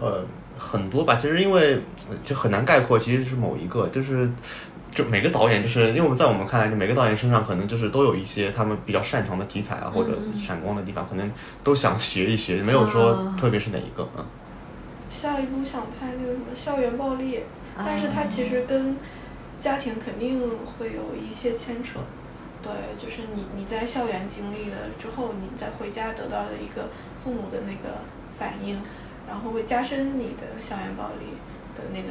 [0.00, 0.24] 呃，
[0.58, 1.80] 很多吧，其实因为
[2.24, 4.28] 就很难概括，其实是某一个，就是
[4.94, 11.30] 就每个导演，就是因为在我们看来，就每个导演身上可能就是都有一些他们比较擅长的题材啊，或者闪光的地方，可能
[11.62, 14.26] 都想学一学，没有说特别是哪一个啊。
[15.08, 17.40] 下一步想拍那个什么校园暴力，
[17.76, 18.96] 但是它其实跟
[19.62, 22.00] 家庭肯定会有一些牵扯。
[22.60, 26.90] 对，就是你你在校园经历了之后，你再回家得到的一个
[27.22, 27.98] 父母的那个
[28.36, 28.82] 反应。
[29.24, 31.38] 然后会加深你的校园暴力
[31.76, 32.08] 的那个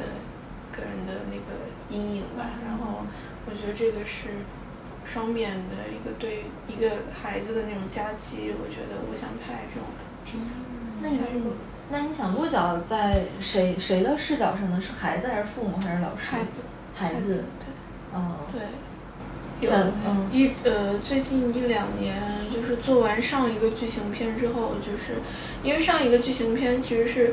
[0.72, 1.52] 个人的那个
[1.90, 2.48] 阴影吧。
[2.64, 3.04] 然后
[3.46, 4.28] 我觉得这个是
[5.04, 8.54] 双面的一个对一个孩子的那种夹击。
[8.58, 9.86] 我觉得我想拍这种
[10.24, 10.52] 题材。
[11.02, 11.20] 那你
[11.90, 14.80] 那你想落脚在谁谁的视角上呢？
[14.80, 16.30] 是孩子还是父母还是老师？
[16.30, 16.62] 孩子。
[17.02, 17.44] 孩子。
[17.58, 18.18] 对。
[18.18, 18.36] 哦。
[18.52, 18.62] 对。
[19.60, 19.70] 有
[20.32, 22.20] 一呃，最近一两年
[22.52, 25.22] 就是做完上一个剧情片之后，就是
[25.62, 27.32] 因为上一个剧情片其实是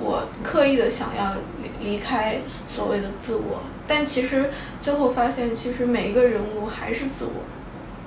[0.00, 1.36] 我刻意的想要
[1.80, 2.38] 离离开
[2.68, 7.44] 所谓的自我，但其实最后发现，其实每一个人物还是自我。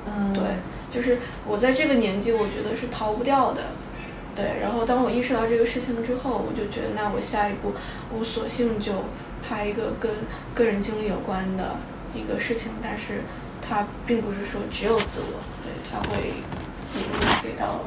[0.05, 0.33] 嗯。
[0.33, 0.43] 对，
[0.91, 3.61] 就是我在这个年纪，我觉得是逃不掉的。
[4.35, 7.71] 对，然后当我意识到这个事情之后，我就觉得，那我下一步，
[8.11, 8.91] 我索性就
[9.47, 10.11] 拍一个跟
[10.53, 11.77] 个人经历有关的
[12.13, 13.21] 一个事情，但是。
[13.67, 16.27] 它并不是说只有自我，对它会
[16.93, 17.79] 一路给到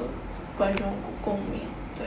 [0.56, 0.88] 观众
[1.22, 1.60] 共鸣，
[1.96, 2.04] 对。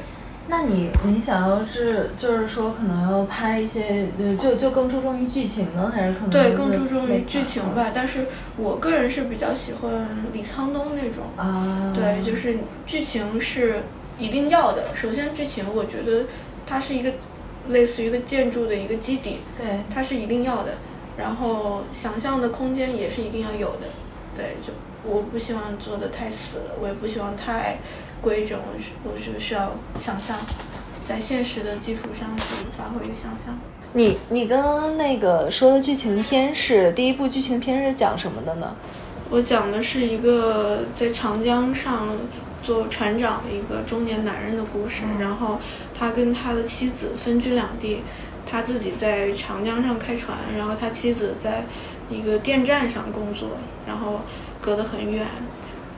[0.49, 7.93] 那你你想要是就是说可能要拍一些呃就就更注重于剧情呢，还是可能对更注重于剧情吧？
[7.95, 13.83] 但是我个人是比较喜欢李沧东那种啊，对，就是剧情是
[14.19, 14.93] 一定要的。
[14.93, 16.25] 首先剧情我觉得
[16.67, 17.13] 它是一个
[17.69, 20.74] 类似于一个建筑的一个基底，对，它是一定要的。
[21.17, 23.88] 然后想象的空间也是一定要有的，
[24.36, 27.78] 对，就我不希望做的太死，我也不希望太
[28.21, 30.38] 规整，我我是需要想象，
[31.04, 32.43] 在现实的基础上去
[32.78, 33.60] 发挥想象。
[33.93, 38.76] 你你刚刚那个说的剧情片是第一部剧情片是讲什么的呢？
[39.30, 42.08] 我讲的是一个在长江上
[42.62, 45.60] 做船长的一个中年男人的故事，然后
[45.93, 48.02] 他跟他的妻子分居两地。
[48.43, 51.63] 他自己在长江上开船，然后他妻子在
[52.10, 53.47] 一个电站上工作，
[53.88, 54.19] 然后
[54.60, 55.26] 隔得很远。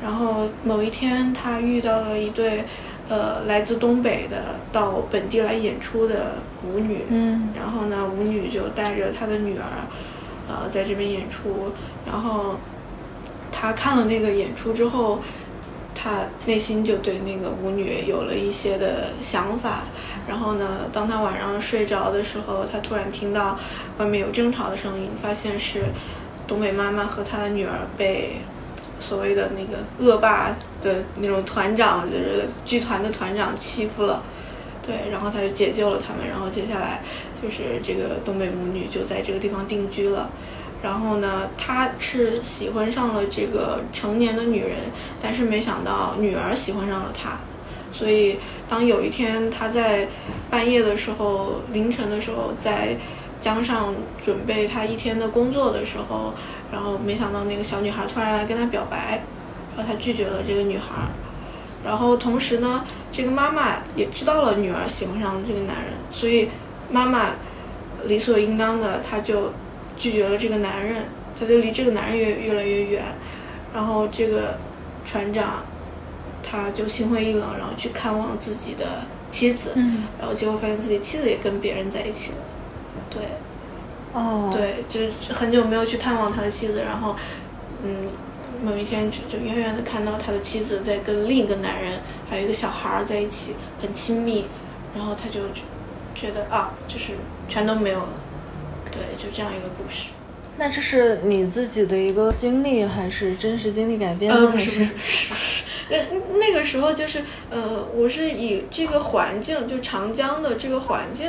[0.04, 2.64] 然后某一天，他遇到了一对
[3.10, 7.06] 呃来自东北的到本地来演出的舞女。
[7.10, 7.50] 嗯。
[7.58, 9.66] 然后呢，舞女就带着她的女儿，
[10.48, 11.72] 呃，在这边演出。
[12.06, 12.58] 然后
[13.52, 15.22] 他看了那个演出之后，
[15.96, 19.84] 他内心就对那个舞女有了一些的想法。
[20.28, 23.60] 然后呢，当他晚上睡着的时候，他突然听到
[23.98, 25.84] 外面有争吵的声音，发现是
[26.48, 28.38] 东北妈妈和她的女儿被
[29.00, 34.24] 所谓的那个恶霸的那种团长，就是剧团的团长欺负了。
[34.86, 37.02] 对，然后他就解救了他们，然后接下来
[37.42, 40.30] 就是这个东北母女就在这个地方定居了。
[40.84, 44.78] 然后呢，他是喜欢上了这个成年的女人，
[45.20, 47.40] 但是没想到女儿喜欢上了他，
[47.92, 48.38] 所以。
[48.70, 50.08] 当有一天他在
[50.50, 52.98] 半夜的时候、凌晨的时候在
[53.40, 56.34] 江上准备他一天的工作的时候，
[56.72, 59.24] 然后没想到那个小女孩突然来跟他表白，
[59.76, 61.08] 然后他拒绝了这个女孩。
[61.86, 66.50] 然后同时呢，这个妈妈也知道了女儿喜欢上了这个男人，所以
[66.90, 67.32] 妈妈
[68.06, 69.52] 理所应当的他就
[70.04, 71.06] 拒绝了这个男人，
[71.40, 73.04] 他就离这个男人越越来越远。
[73.74, 74.58] 然后这个
[75.06, 75.64] 船长。
[76.46, 78.86] 他就心灰意冷，然后去看望自己的
[79.30, 79.72] 妻子，
[80.20, 82.38] 然后结果发现自己妻子也跟别人在一起了。
[83.10, 83.22] 对，
[84.12, 87.16] 哦，对，就是很久没有去探望他的妻子，然后，
[87.84, 88.10] 嗯，
[88.62, 94.46] 某一天就就远远的看到他的妻子在跟另一个男人，还有一个小孩在一起，很亲密，
[94.94, 95.40] 然后他就
[96.14, 97.14] 觉得啊，就是
[97.48, 98.10] 全都没有了。
[98.94, 100.10] 对，就这样一个故事。
[100.56, 104.40] 那这是你自己的一个经历，还是真实经历改编的？
[104.40, 105.64] 呃，不是不是。
[105.90, 105.98] 那
[106.38, 111.28] 那个时候就是，呃，我是以这个环境，就长江的这个环境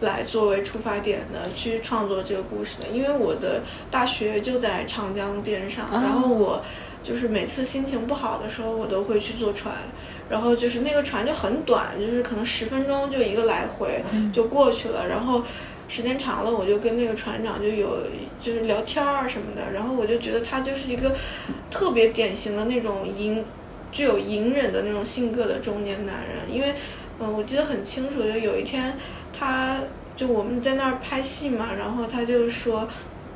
[0.00, 2.88] 来作为出发点的，去创作这个故事的。
[2.92, 6.62] 因为我的大学就在长江边上，然后我
[7.02, 9.72] 就是每次心情不好的时候，我都会去坐船，
[10.28, 15.08] 然后就是那个船就很短，就是可能十分钟就一个来回就过去了。
[15.08, 15.42] 然后
[15.94, 17.98] 时间长了，我就跟那个船长就有
[18.38, 21.14] 就是聊天啊什么的，然后我就觉得他就是一个
[21.70, 23.44] 特别典型的那种隐。
[23.92, 26.74] 具有隐忍的那种性格的中年男人，因为，
[27.20, 28.92] 嗯，我记得很清楚，就有一天，
[29.32, 29.80] 他
[30.16, 32.88] 就我们在那儿拍戏嘛，然后他就说，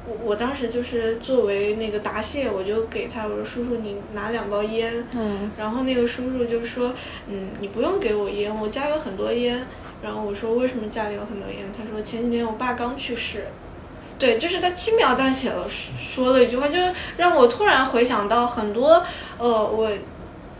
[0.04, 6.92] 我我当时就是作为那个答谢，我就给他我说叔叔你拿两包烟，嗯，然后那个叔叔就说，
[7.28, 9.64] 嗯，你不用给我烟，我家有很多烟，
[10.02, 11.66] 然后我说为什么家里有很多烟？
[11.76, 13.46] 他说前几天我爸刚去世。
[14.18, 16.76] 对，就是他轻描淡写的说了一句话，就
[17.16, 19.04] 让我突然回想到很多
[19.38, 19.90] 呃我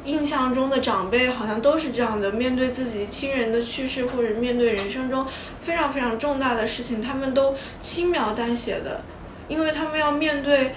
[0.05, 5.27] 印象中的长辈好像都是这样的，面对自己亲人的去世或者面对人生中
[5.61, 9.03] 非常非常重大的事情，他们都轻描淡写的，
[9.49, 10.73] 因为他们要面对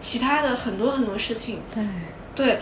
[0.00, 1.62] 其他的很多很多事情。
[1.74, 1.84] 对。
[2.34, 2.58] 对，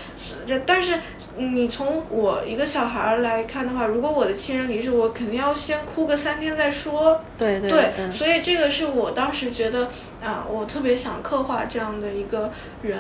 [0.47, 1.01] 这但是
[1.37, 7.21] 你从我一个小孩来看的话，如果我的亲人离世，我肯定要先哭个三天再说。
[7.39, 8.11] 对对对。
[8.11, 9.89] 所以这个是我当时觉得
[10.23, 12.99] 啊，我特别想刻画这样的一个人，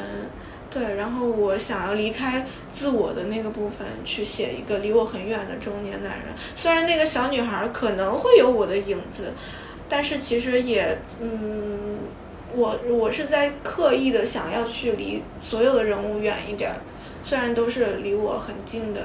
[0.70, 6.34] 对，然后我想要离开自我的那个部分，去写一个离我很远的中年男人。
[6.54, 9.34] 虽然那个小女孩可能会有我的影子，
[9.88, 11.98] 但是其实也嗯。
[12.54, 16.76] 我我是在刻意的想要去离所有的人物远一点儿，
[17.22, 19.00] 虽然都是离我很近的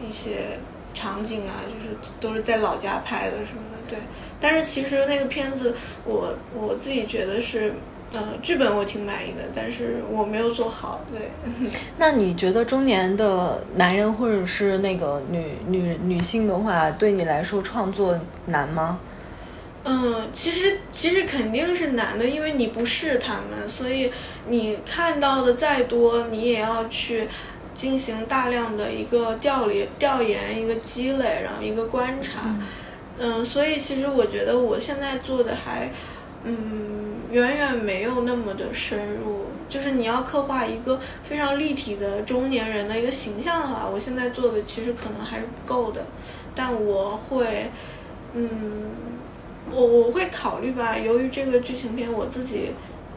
[0.00, 0.58] 一些
[0.92, 3.98] 场景啊，就是都是在老家拍的什么的，对。
[4.40, 7.72] 但是其实那个片子，我我自己觉得是，
[8.12, 11.30] 呃，剧本我挺满意的，但是我没有做好，对。
[11.98, 18.98] 那你觉得中年的男人或者是那个女女女性的话，对你来说创作难吗？
[19.84, 24.12] 嗯，其实其实肯定是难的，因为你不是他们，所以
[24.46, 27.26] 你看到的再多，你也要去
[27.74, 32.56] 进行大量的一个调研、调研、一个积累，然后一个观察。
[33.18, 35.90] 嗯，所以其实我觉得我现在做的还，
[36.44, 39.46] 嗯，远远没有那么的深入。
[39.68, 46.04] 就是你要刻画一个非常立体的中年人的一个形象的话，我现在做的其实可能还是不够的。
[46.54, 47.70] 但我会，
[48.34, 48.90] 嗯。
[49.70, 52.70] 我我会考虑吧，由于这个剧情片我自己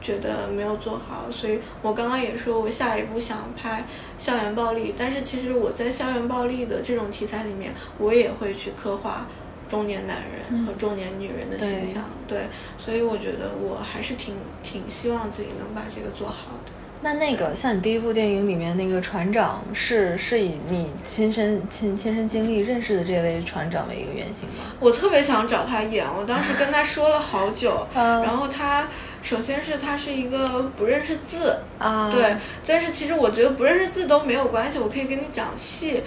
[0.06, 3.84] 觉得没有做好，所以我刚刚也说我下一步想拍
[4.20, 9.26] 校园暴力，但是其实我在校园暴力的这种题材里面，我也会去刻画
[9.68, 12.42] 中年男人和中年女人的形象，对，
[12.78, 16.72] 所以我觉得我还是挺挺希望自己能把这个做好的。
[17.06, 24.74] 那那个像你第一部电影里面那个船长，是是以你亲身亲亲身经历认识的这位船长为一个原型吗？
[24.80, 28.88] 我特别想找他演，我当时跟他说了好久， 然后他
[29.22, 36.02] 首先是他是一个不认识字啊，对，但是其实我觉得不认识字都没有关系，我可以跟你讲戏。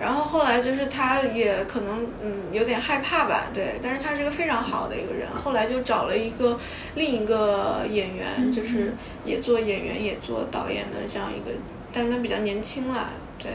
[0.00, 5.28] 然后后来就是他也可能嗯有点害怕吧，对，但是他是个非常好的一个人。
[5.28, 6.56] 后来就找了一个
[6.94, 11.56] 另一个演员，就是也做演员也做导演的这样一个，
[11.92, 13.50] 但是他比较年轻啦，对，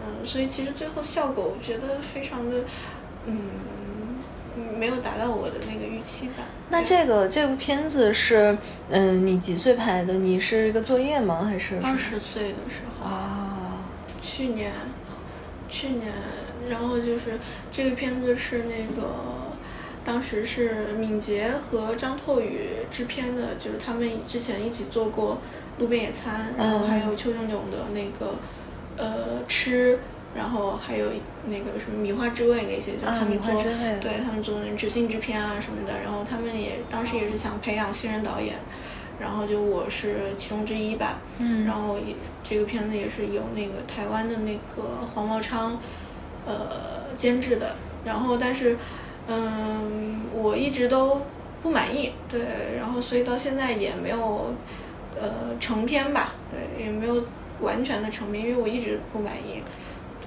[0.00, 2.58] 嗯，所以其实最后效果我觉得非常的
[3.26, 3.36] 嗯
[4.78, 6.44] 没有达到我的那个预期吧。
[6.70, 8.56] 那这个这部片子是
[8.90, 10.14] 嗯你几岁拍的？
[10.14, 11.48] 你是一个作业吗？
[11.50, 13.78] 还是二十岁的时候啊？
[14.20, 14.70] 去年。
[15.74, 16.06] 去年，
[16.70, 17.36] 然后就是
[17.72, 19.10] 这个片子是那个，
[20.04, 25.40] 当时是敏捷和张拓宇制片的，就是他们之前一起做过
[25.80, 28.36] 《路边野餐》，然后还有邱炯炯的那个
[28.96, 29.98] 呃吃，
[30.36, 31.06] 然后还有
[31.46, 33.60] 那个什么米花之味那些，就他们做，
[34.00, 38.54] 对他们做那执行制片啊什么的，然后他们也当时也是想培养新人导演。
[39.18, 41.18] 然后就我是其中之一吧，
[41.66, 45.78] 然后也这个片子也是由那个台湾的那个黄茂昌，
[46.46, 47.76] 呃监制的。
[48.04, 48.76] 然后但是，
[49.26, 51.22] 嗯，我一直都
[51.62, 52.40] 不满意，对，
[52.78, 54.54] 然后所以到现在也没有，
[55.18, 57.24] 呃成片吧，对，也没有
[57.60, 59.62] 完全的成片，因为我一直不满意。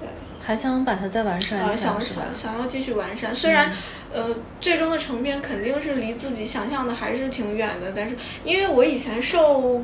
[0.00, 0.08] 对
[0.40, 3.34] 还想把它再完善一下，想想想要继续完善。
[3.34, 3.70] 虽然，
[4.12, 9.82] 呃，最终的成片肯定是离自己想象的还是挺远的，但是因为我以前受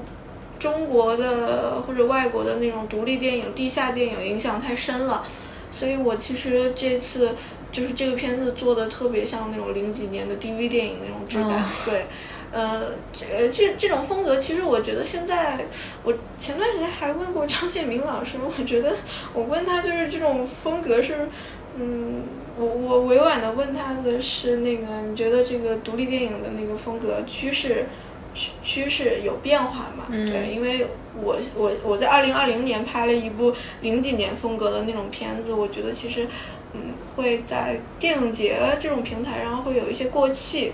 [0.59, 5.27] 中国的或者外国的那种独立电影、地下电影影响太深了，
[5.70, 7.35] 所以我其实这次
[7.70, 12.07] 就是这个片子做的特别像那种零几年的 DV 电影那种质感，对。
[12.53, 15.66] 呃，这这这种风格，其实我觉得现在，
[16.05, 18.95] 我前段时间还问过张建明老师，我觉得
[19.33, 21.29] 我问他就是这种风格是，
[21.77, 22.22] 嗯，
[22.57, 27.86] 我我委婉的问他的是那个，你觉得这个独立电影的那个风格趋势
[28.32, 30.07] 趋趋势有变化吗？
[30.09, 30.86] 对，因为
[31.20, 36.28] 我我我在二零二零年拍了一部零几年风格的那种片子，我觉得其实
[36.72, 40.72] 嗯会在电影节这种平台上会有一些过气。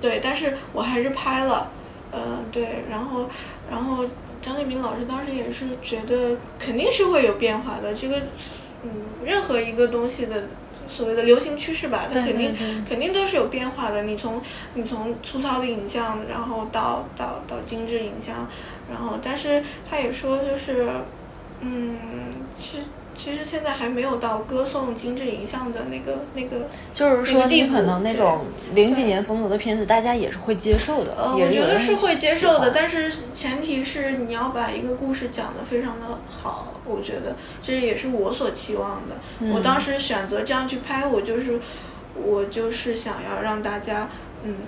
[0.00, 1.72] 对，但是我还是拍了，
[2.12, 3.28] 嗯，对，然后，
[3.68, 4.04] 然后
[4.40, 8.16] 张建明老师当时也是觉得肯定是会有变化的，这个，
[8.84, 8.90] 嗯，
[9.24, 10.44] 任何一个东西的
[10.88, 12.56] 所谓的流行趋势吧，它肯定
[12.88, 14.02] 肯定都是有变化的。
[14.02, 14.40] 你从
[14.74, 18.48] 你从粗糙的影像，然后到到到精致影像，
[18.90, 20.88] 然后，但是他也说就是，
[21.60, 21.98] 嗯，
[22.54, 22.84] 其实
[23.18, 28.42] 其实现在还没有到歌颂精致影像的那个那个，就是说你可能那种
[28.74, 31.16] 零几年风格的片子，大家也是会接受的。
[31.18, 36.74] 呃，我觉得是会接受的，但是前提是你要把一个故事讲得非常的好。
[36.84, 39.16] 我觉得这也是我所期望的。
[39.52, 41.58] 我当时选择这样去拍，我就是
[42.14, 44.08] 我就是想要让大家
[44.44, 44.58] 嗯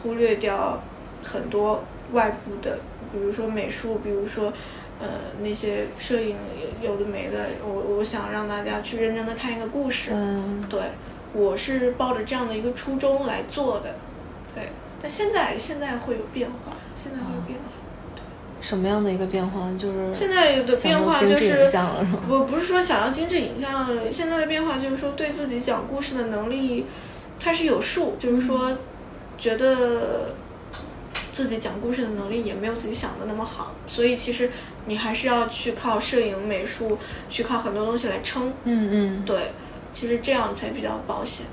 [0.00, 0.80] 忽略掉
[1.24, 1.82] 很多
[2.12, 2.78] 外部的，
[3.12, 4.52] 比如说美术，比如说。
[4.98, 5.06] 呃，
[5.42, 6.34] 那些摄影
[6.82, 10.10] 有有的没的，我我想让大家去认真的看一个故事。
[10.14, 10.80] 嗯，对，
[11.34, 13.94] 我是抱着这样的一个初衷来做的。
[14.54, 14.70] 对，
[15.02, 16.72] 但现在现在会有变化，
[17.02, 17.64] 现在会有变化。
[18.14, 18.22] 对，
[18.60, 19.70] 什么样的一个变化？
[19.76, 21.70] 就是现在的变化就是
[22.28, 26.86] 我不是说想要精致影像，现在的变化就是说对自己讲故事的能力
[27.38, 28.78] 开始有数，就是说
[29.36, 30.34] 觉得。
[31.36, 34.50] 自己讲故事的能力也没有自己想的那么好，所以其实
[34.86, 36.96] 你还是要去靠摄影、美术，
[37.28, 38.50] 去靠很多东西来撑。
[38.64, 39.52] 嗯嗯，对，
[39.92, 41.44] 其实这样才比较保险。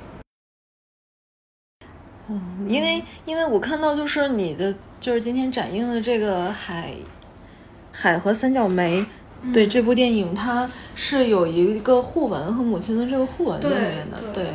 [2.30, 6.94] 嗯，因为因为我看到就是你的就是今天展映的这个海
[7.92, 9.06] 海和三角梅，
[9.54, 14.46] 对这部电影它是有一个互文和母亲的这个互文在里面的，对。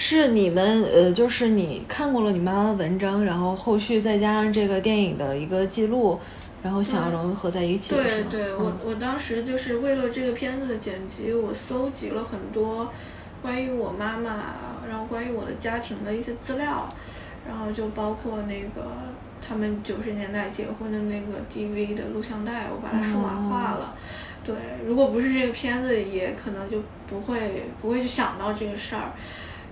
[0.00, 6.20] 是你们呃，就是你看过了你妈妈的文章，然后后续再加上这个电影的一个记录，
[6.62, 7.96] 然后想要融合在一起。
[7.96, 12.92] 对对，我我当时就是为了这个片子的剪辑，我搜集了很多
[13.42, 14.54] 关于我妈妈，
[14.88, 16.88] 然后关于我的家庭的一些资料，
[17.44, 18.92] 然后就包括那个
[19.44, 23.96] 他们九十年代结婚的那个 DV 的录像带，我把它数码化了。
[24.44, 24.54] 对，
[24.86, 29.10] 如果不是这个片子，也可能就不会不会去想到这个事儿。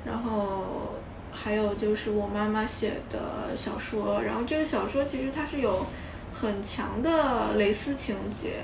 [0.06, 0.94] 然后
[1.32, 5.84] 还有就是我妈妈写的小说，然后这个小说其实它是有
[6.32, 8.62] 很强的蕾丝情节，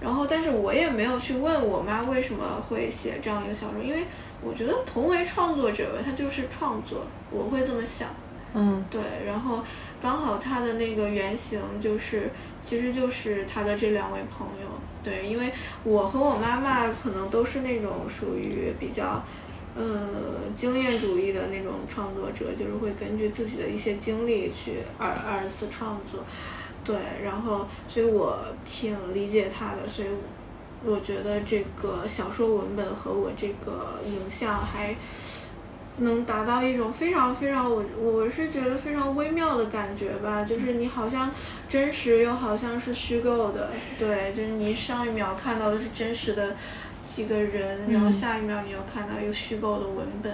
[0.00, 4.04] 然后但是我也没有去问我妈为什么会写这样一个小说，因为
[4.40, 8.08] 我觉得同为创作者，他就是创作，我会这么想。
[8.54, 9.62] 嗯，对，然后
[10.00, 12.30] 刚好他的那个原型就是，
[12.62, 14.68] 其实就是他的这两位朋友，
[15.02, 19.22] 对，因为我和我妈妈可能都是那种属于比较。
[19.78, 19.84] 呃，
[20.54, 26.24] 经验主义的那种创作者，就是会根据自己的一些经历去二二次创作，
[26.82, 30.08] 对，然后，所以我挺理解他的，所以
[30.82, 34.96] 我觉得这个小说文本和我这个影像还
[35.98, 41.30] 能达到一种非常非常，我我是觉得非常微妙的感觉吧，就是你好像
[41.68, 46.56] 真实又好像是虚构的，对，就是你上一秒看到的是真实的。
[47.06, 50.32] 几个人，然后下一秒你又看到一个虚构的文本，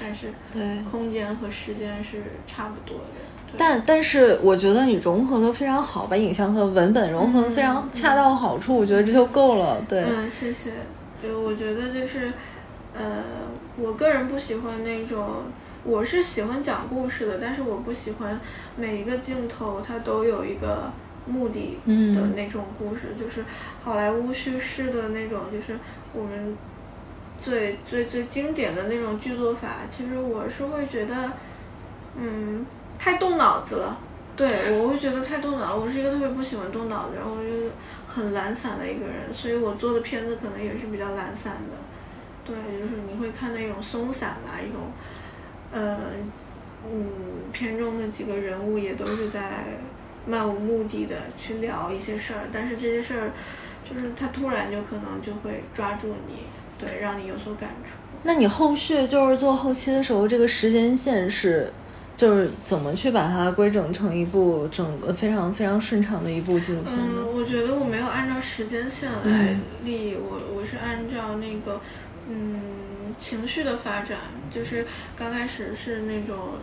[0.00, 3.54] 但是对空间和时间是差不多的。
[3.56, 9.80] 但但是我觉得你融合的非常好，把影像和文本融合的非常恰到好处，我觉得这就够了。
[9.88, 10.72] 对，嗯，谢谢。
[11.20, 12.32] 对，我觉得就是，
[12.94, 13.22] 呃，
[13.76, 15.44] 我个人不喜欢那种，
[15.84, 18.40] 我是喜欢讲故事的，但是我不喜欢
[18.76, 20.90] 每一个镜头它都有一个。
[21.30, 23.44] 目的的那种故事，就是
[23.84, 25.78] 好莱坞叙事的那种，就是
[26.12, 26.56] 我们
[27.38, 29.78] 最最最经典的那种剧作法。
[29.90, 31.32] 其实我是会觉得，
[32.16, 32.64] 嗯，
[32.98, 33.98] 太动脑子了。
[34.36, 34.48] 对
[34.78, 35.76] 我会觉得太动脑。
[35.76, 37.50] 我是一个特别不喜欢动脑子，然后就
[38.06, 41.76] 很懒散的一个人，所以我做的片子可能也是比较懒散的。
[42.44, 44.92] 对，就是你会看那种松散的一种，
[45.72, 45.98] 呃，
[46.84, 47.06] 嗯，
[47.52, 49.64] 片中的几个人物也都是在。
[50.26, 53.30] 漫无目的的去聊一些事儿，但是这些事儿，
[53.88, 56.34] 就是他突然就可能就会抓住你，
[56.78, 57.92] 对，让你有所感触。
[58.24, 61.72] 那你后续就是做后期的时候，这个时间线是，
[62.16, 67.02] 就是怎么去把它规整成一部整个非常非常顺畅的一部纪录片呢？
[67.16, 71.80] 嗯，我觉得我没有按照时间线来立，我我是按照那个，
[72.28, 72.60] 嗯，
[73.18, 74.18] 情绪的发展，
[74.52, 74.86] 就是
[75.16, 76.58] 刚开始是那种。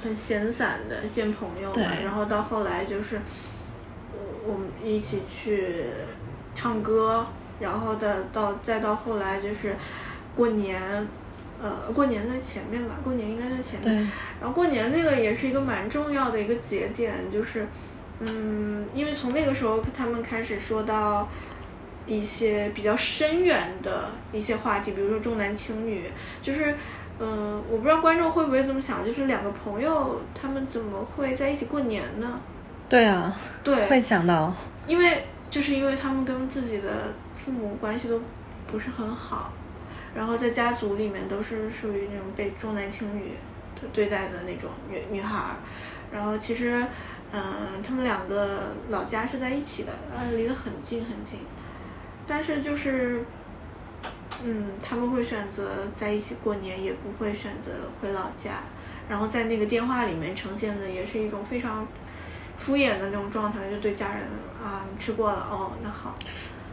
[0.00, 3.20] 很闲散的见朋友嘛，然后到后来就是
[4.12, 5.86] 我，我们一起去
[6.58, 7.24] 唱歌，
[7.60, 9.76] 然后的到再到后来就是
[10.34, 10.82] 过年，
[11.62, 13.94] 呃，过年在前面吧，过年应该在前面。
[14.40, 17.64] 然后过年那个也是一个蛮重要的一个节点，就是，
[18.18, 21.28] 嗯，因为从那个时候他们开始说到
[22.06, 26.10] 一些比较深远的一些话题，比如说重男轻女，
[26.42, 26.74] 就是。
[27.20, 32.40] 嗯，我不知道观众会不会这么想，就是两个朋友他们怎么会在一起过年呢？
[32.88, 34.54] 对啊，对，会想到，
[34.86, 38.20] 因为就是因为他们跟自己的父母关系都
[38.66, 39.52] 不是很好，
[40.14, 43.32] 然后在家族里面都是属于那种被重男轻女
[43.74, 45.56] 的对待的那种女女孩儿，
[46.12, 46.84] 然后其实，
[47.32, 51.40] 嗯，他们两个老家是在一起的，呃，离得很近很近，
[52.26, 53.24] 但是就是。
[54.44, 58.62] 嗯，他们会选择在一起过年，也不会选择回老家。
[59.08, 61.84] 然后在那个电话里面呈现的也是一种非常
[62.58, 64.18] 敷衍的那种状态，就对家人
[64.62, 66.14] 啊，吃过了哦，那好。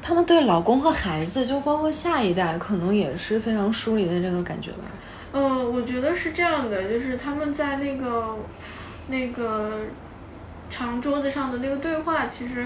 [0.01, 4.83] 他们对老公和孩子，就包括下一代，可能也是非常疏离的这个感觉吧。
[5.33, 8.37] 嗯，我觉得是这样的，就是他们在那个
[9.07, 9.71] 那个
[10.69, 12.65] 长桌子上的那个对话，其实，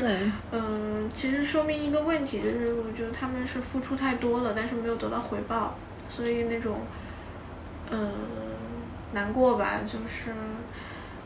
[0.51, 5.75] 嗯，其实说明一个问题，就是我觉得他们是付出太多了，但是没有得到回报，
[6.09, 6.81] 所以那种，
[7.89, 8.11] 嗯，
[9.13, 10.33] 难过吧，就是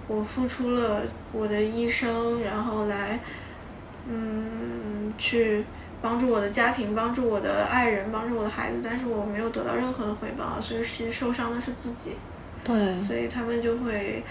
[0.07, 3.19] 我付出了我的一生，然后来，
[4.07, 5.63] 嗯，去。
[6.03, 12.17] 帮助我的家庭，帮助我的爱人，帮助我的孩子，但是我没有得到任何的回报，所以其实受伤的是自己。
[12.61, 13.01] 对。
[13.01, 14.21] 所以他们就会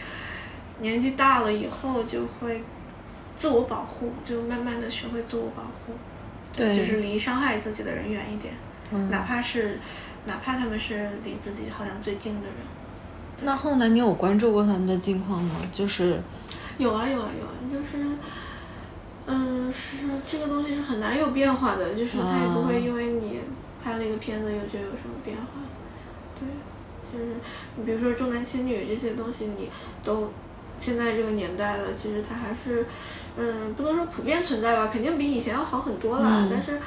[0.80, 2.62] 年纪大了以后就会
[3.38, 5.94] 自我保护，就慢慢的学会自我保护。
[6.54, 6.76] 对。
[6.76, 8.52] 就是离伤害自己的人远一点，
[9.10, 9.78] 哪怕是
[10.26, 12.56] 哪怕他们是离自己好像最近的人。
[13.44, 15.56] 那后来你有关注过他们的近况吗？
[15.72, 16.20] 就是。
[16.78, 18.06] 有啊有啊有啊，就是。
[19.24, 23.38] 嗯，是这个东西是很难有变化的，就是他也不会因为你
[23.82, 25.62] 拍了一个片子又就有什么变化，
[26.34, 26.48] 对，
[27.12, 27.36] 就是
[27.76, 29.70] 你比如说重男轻女这些东西，你
[30.02, 30.28] 都
[30.80, 32.84] 现在这个年代了，其实它还是
[33.36, 36.48] 嗯不能说普遍存在吧，肯定比以前要好很多了。
[36.50, 36.80] 但是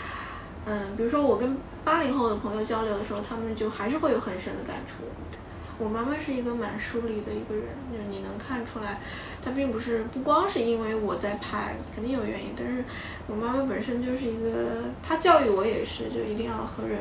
[0.65, 5.05] 嗯，比如说我跟八零后的朋友交流的时候，他们就还是会有很深的感触。
[5.77, 9.01] 我妈妈是一个蛮疏离的一个人，就你能看出来，
[9.43, 12.51] 她并不是不光是因为我在拍，肯定有原因。
[12.57, 12.85] 但是
[13.27, 16.99] 我妈妈本身就是一个，她教育我也是，就一定要和人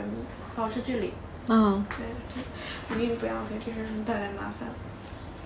[0.56, 1.12] 保持距离。
[1.48, 1.86] 嗯。
[1.88, 4.68] 对，一定不要给别人带来麻烦，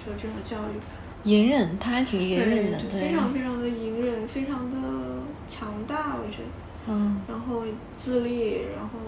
[0.06, 0.80] 就这种教育。
[1.24, 3.08] 隐忍，她还挺隐忍的，对。
[3.08, 4.76] 非常非常的隐忍，非常的
[5.46, 6.92] 强大，我觉得。
[6.92, 7.20] 嗯。
[7.28, 7.62] 然后
[7.98, 8.98] 自立，然后，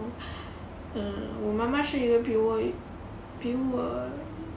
[0.95, 1.03] 嗯，
[1.43, 2.61] 我妈妈是一个比我。
[3.41, 4.07] 比我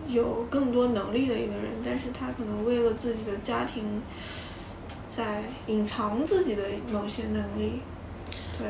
[0.07, 4.01] 有更多能力的一个人，但是他可能为了自己的家庭，
[5.09, 7.79] 在隐藏自己的某些能力，
[8.57, 8.67] 对。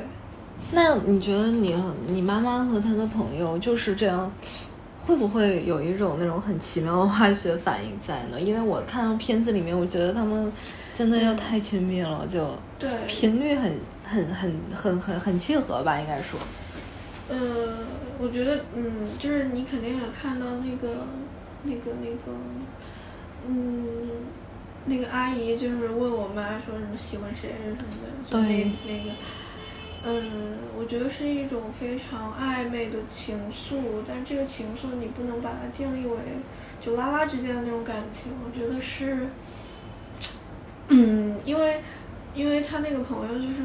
[0.71, 1.75] 那你觉得你
[2.07, 4.31] 你妈妈和她的朋友就是这样，
[5.05, 8.39] 会不会有一种那种很奇妙的化学反应在呢？
[8.39, 10.51] 因为我看到片子里面，我觉得他们
[10.93, 12.47] 真的要太亲密了，就
[13.07, 16.39] 频率很很很很很很契合吧，应该说。
[17.29, 17.77] 呃。
[18.19, 21.05] 我觉得，嗯，就是你肯定也看到那个，
[21.63, 22.31] 那个，那个，
[23.47, 23.87] 嗯，
[24.85, 29.11] 那个阿姨就是问我妈说什么喜欢谁什么的，就那那个，
[30.05, 33.75] 嗯，我觉得是一种非常暧昧的情愫，
[34.07, 36.17] 但这个情愫你不能把它定义为
[36.79, 39.27] 就拉拉之间的那种感情，我觉得是，
[40.87, 41.81] 嗯，因为，
[42.35, 43.63] 因为他那个朋友就是。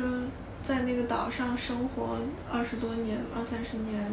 [0.68, 2.18] 在那个岛上生活
[2.52, 4.12] 二十多年，二三十年，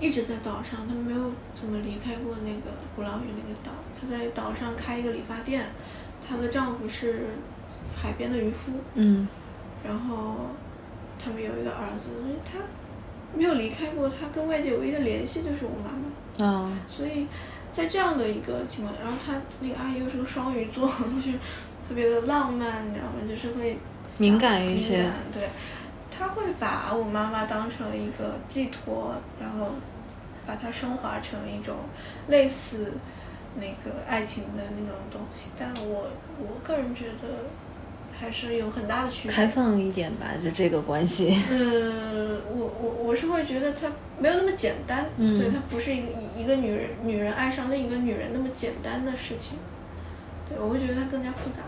[0.00, 3.70] 一直在岛上，她没有怎么离开过那个鼓浪屿那个岛。
[3.94, 5.64] 她在岛上开一个理发店，
[6.28, 7.26] 她的丈夫是
[7.94, 8.72] 海边的渔夫。
[8.94, 9.28] 嗯。
[9.86, 10.50] 然后
[11.22, 12.58] 他们有一个儿子，所以她
[13.32, 14.08] 没有离开过。
[14.08, 16.44] 她跟外界唯一的联系就是我妈妈。
[16.44, 16.72] 啊。
[16.90, 17.28] 所以
[17.72, 20.88] 在这样的一个情况，然后她那个阿姨又是个双鱼座，
[21.24, 21.38] 就是
[21.88, 23.22] 特别的浪漫，你知道吗？
[23.28, 23.78] 就是会
[24.18, 25.08] 敏感一些。
[25.32, 25.48] 对。
[26.16, 29.70] 他会把我妈妈当成一个寄托，然后
[30.46, 31.76] 把它升华成一种
[32.28, 32.92] 类似
[33.56, 35.48] 那个爱情的那种东西。
[35.58, 36.08] 但我
[36.38, 37.50] 我个人觉得
[38.18, 39.36] 还是有很大的区别。
[39.36, 41.36] 开放一点吧，就这个关系。
[41.50, 49.58] 嗯，我我我是会觉得它没有那么简单，对，它不是一个一个女人女人爱上另一个女人那么简单的事情。
[50.48, 51.62] 对，我会觉得它更加复杂。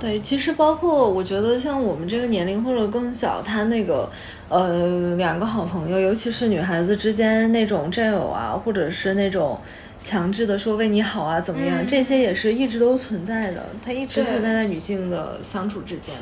[0.00, 4.10] 对，其实包括我觉得像我们这个年龄或者更小，他那个，
[4.48, 9.58] 呃，两个好朋友，尤其是女孩子之间那种占有啊，或者是那种
[10.02, 16.14] 强制的说为你好啊，怎么样，这些也是一直都存在的，它一直存在在女性的相处之间。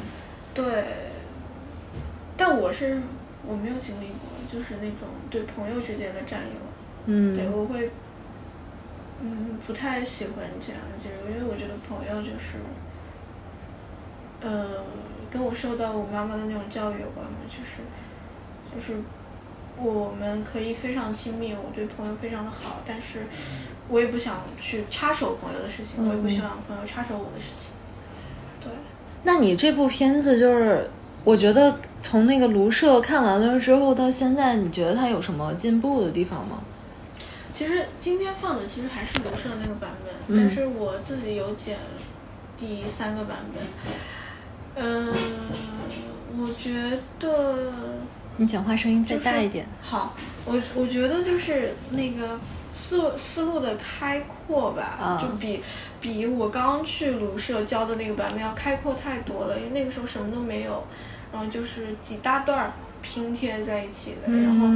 [0.54, 0.64] 对，
[2.36, 3.00] 但我是
[3.46, 6.60] 我没有经历过，就是那种对朋友之间的占有，
[7.06, 7.90] 嗯，对我会，
[9.22, 12.58] 嗯，不太喜欢这样，就因为我觉得朋友就是。
[14.42, 14.84] 呃，
[15.30, 17.38] 跟我受到我妈妈的那种教育有关吗？
[17.48, 17.82] 就是，
[18.74, 19.00] 就是
[19.78, 23.26] 我们可以非常亲密，我对朋友非常的好，但是
[23.88, 27.72] 我也不想去插手朋友的事情，我也不希望朋友插手我的事情。
[28.60, 28.70] 对。
[29.24, 30.90] 那你这部片子就是，
[31.24, 36.62] 我觉得从那个卢舍看完了之后到现在，你觉得它有什么进步的地方吗？
[37.54, 41.78] 其实今天放的其实还是卢舍那个版本，但是我自己有剪
[42.58, 43.62] 第三个版本。
[44.76, 45.14] 嗯，
[46.38, 47.72] 我觉得
[48.36, 49.66] 你讲话声音再大一点。
[49.82, 50.14] 好，
[50.44, 52.38] 我我觉得就是那个
[52.72, 55.62] 思思路的开阔吧，就比
[56.00, 60.84] 比我刚去鲁社教的那个版本要开阔太多了，因为那个时候什么都没有，
[61.32, 64.68] 然后就是几大段儿拼贴在一起的，然后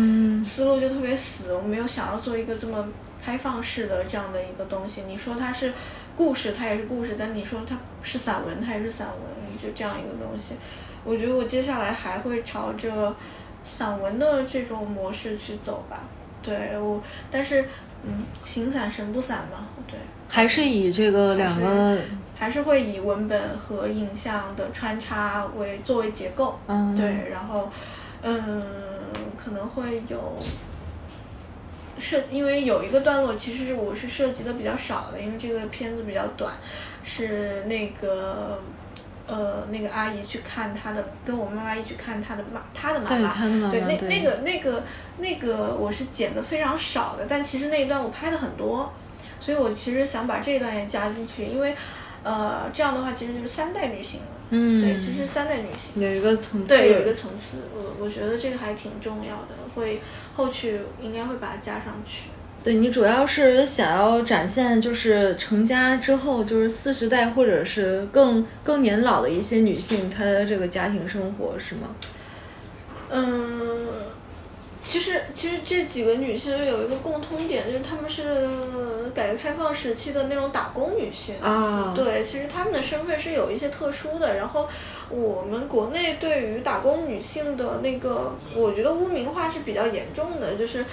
[0.45, 2.87] 思路就特别死，我没有想要做一个这么
[3.25, 5.03] 开放式的这样的一个东西。
[5.09, 5.73] 你说它是
[6.15, 9.36] 故事，它也是故事；但你说它是散文，它也是散文。
[9.67, 10.55] 就这样一个东西，
[11.05, 13.14] 我觉得我接下来还会朝着
[13.64, 16.01] 散文的这种模式去走吧。
[16.43, 17.64] 对我，但是
[18.05, 19.99] 嗯，形散神不散嘛，对，
[20.29, 21.99] 还是以这个两个，
[22.37, 26.57] 还是会以文本和影像的穿插为作为结构。
[26.69, 27.69] 嗯，对，然后
[28.23, 28.62] 嗯，
[29.37, 30.39] 可能会有
[31.99, 36.55] 设，因为有一个段落其实是我是涉及的比较少的，因为这个片子比较短，
[37.03, 38.61] 是那个。
[39.27, 44.85] 呃，那个阿姨去看她的，跟我妈妈一起看她的妈，她的妈妈，对，那那个那个
[45.18, 48.93] 那个我是剪的非常少的，但其实那一段我拍的很多，
[49.41, 51.74] 所以我其实想把这一段也加进去，因为
[52.22, 60.01] 呃这样的话其实就是三代女性了，嗯，对，其实三代女性有一个层次，对，有一个层次，我我觉得这个还挺重要的，会
[60.37, 62.31] 后续应该会把它加上去。
[62.67, 71.95] 对你主要是想要展现，就是成家之后，就是四十代或者是更更年老的一些女性，她的这个家庭生活是吗？
[73.09, 73.87] 嗯，
[74.83, 78.49] 其实其实这几个女性有一个共通点，就是她们是
[79.14, 81.93] 改革开放时期的那种打工女性啊。
[81.95, 84.35] 对，其实她们的身份是有一些特殊的。
[84.37, 84.69] 然后
[85.09, 90.85] 我们国内对于打工女性的那个，我觉得污名化是比较严重的，就是。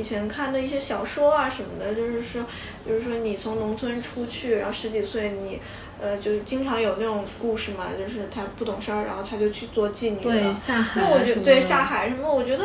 [0.00, 2.42] 以前看的一些小说啊什么的，就是说，
[2.88, 5.60] 就是说你从农村出去，然后十几岁，你，
[6.00, 10.22] 呃，就是经常有那种故事嘛，就是他不懂事儿，然后他就去做妓女了。
[10.22, 11.02] 对，下海。
[11.02, 12.64] 那我觉得对下海什么，我觉得，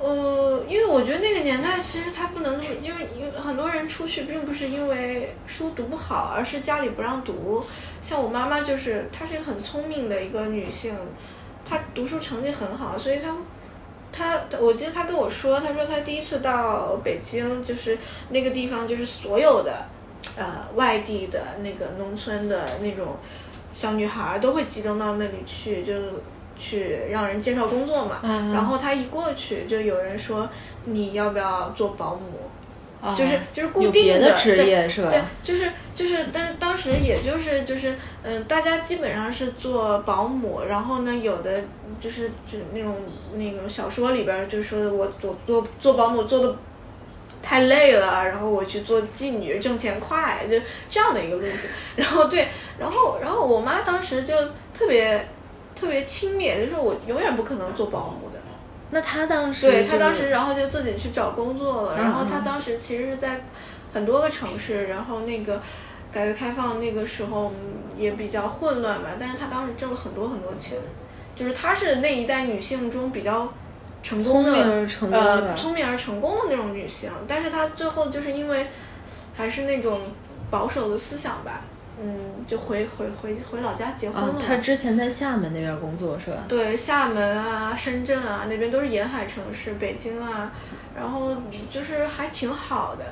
[0.00, 7.62] 呃，因为我觉得那个年代其实他不能那么，因为因为很多人出去并不是因为书读不好，而是家里不让读。
[8.00, 10.96] 像我妈妈就是，她是一个很聪明的一个女性，
[11.66, 13.36] 她读书成绩很好，所以她。
[14.12, 17.96] 他，我记得他跟我说，他说他第一次到北京，就是
[18.30, 19.72] 那个地方，就是所有的，
[20.36, 23.16] 呃，外地的那个农村的那种
[23.72, 25.94] 小女孩都会集中到那里去，就
[26.56, 28.20] 去让人介绍工作嘛。
[28.22, 30.48] 然后他一过去，就有人说
[30.84, 32.50] 你要不要做保姆？
[33.16, 35.08] 就是就是固定的职业是吧？
[35.08, 41.64] 对，就是就是，但是当时也就是就是，嗯，大家基本上是做保姆，然后呢，有的
[41.98, 42.96] 就是就那种
[43.36, 46.54] 那种小说里边就说的我做做做保姆做的
[47.42, 50.56] 太累了，然后我去做妓女挣钱快，就
[50.90, 51.68] 这样的一个路子。
[51.96, 52.48] 然后对，
[52.78, 54.34] 然后然后我妈当时就
[54.74, 55.26] 特别
[55.74, 58.29] 特别轻蔑，就说我永远不可能做保姆。
[58.92, 61.96] 那他当时对他当时，然后就自己去找工作了。
[61.96, 63.44] 然后他当时其实是在
[63.92, 65.62] 很多个城市，然后那个
[66.10, 67.52] 改革开放那个时候
[67.96, 69.10] 也比较混乱吧。
[69.18, 70.76] 但是他当时挣了很多很多钱，
[71.36, 73.52] 就是他是那一代女性中比较
[74.02, 74.86] 成功的呃
[75.56, 77.10] 聪明而成功的那种女性。
[77.28, 78.66] 但是她最后就是因为
[79.36, 80.00] 还是那种
[80.50, 81.62] 保守的思想吧。
[82.02, 84.40] 嗯，就回回回回老家结婚了。
[84.40, 86.44] 他之前在厦门那边工作是吧？
[86.48, 90.50] 对，厦门啊、深圳啊那边都是沿海城市，北京啊，
[90.96, 91.36] 然后
[91.70, 93.04] 就是还挺好的。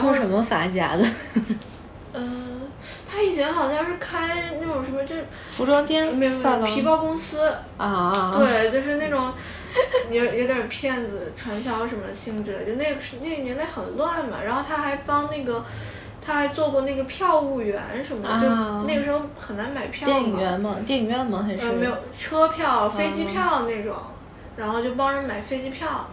[0.00, 1.04] 做什么发家的？
[2.12, 2.60] 嗯，
[3.10, 8.32] 他以前好像是开那种什么，就是服装店、没有皮包公司啊。
[8.32, 9.32] 对，就是那种
[10.12, 14.40] 有有点骗子传销什么性质的，就那个是那个年代很乱嘛。
[14.44, 15.64] 然后他还帮那个。
[16.24, 20.06] 他还做过那个票务员什么的，就那个时候很难买票。
[20.06, 20.76] 电影院吗？
[20.86, 21.44] 电影院吗？
[21.46, 21.66] 还是？
[21.66, 23.96] 呃，没有车票、飞机票那种，
[24.56, 26.06] 然后就帮人买飞机票，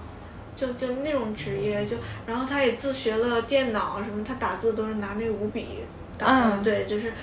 [0.55, 5.84] 就就那种职业，就然后他也自学了电脑什么，他打字都是拿那个五笔
[6.18, 6.57] 打。
[6.64, 7.14] 对，就是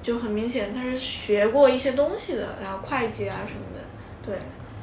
[0.00, 3.80] 就很明显他是学过一些东西的，然后会计啊什么的，
[4.24, 4.38] 对。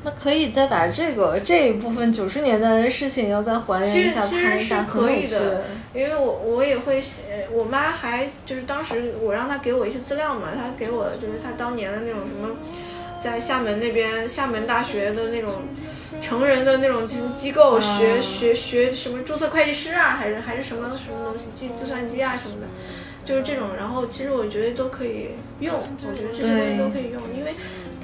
[0.05, 5.63] 那可以再把这个这一部分九十年代的事情要再还原一下，拍一下，可以的。
[5.93, 12.57] 因为我我也会写，我妈还就是当时我让她给我一些资料嘛，她给我就是她当年的那种什么，
[13.23, 15.61] 在厦门那边厦门大学的那种
[16.19, 22.67] 成人的那种什么机构学学学什么注册会计师啊，还是还是什么什么东西计计算机啊什么的，
[23.23, 23.69] 就是这种。
[23.77, 25.29] 然后其实我觉得都可以
[25.61, 27.53] 用，我觉得这些东西都可以用，因为。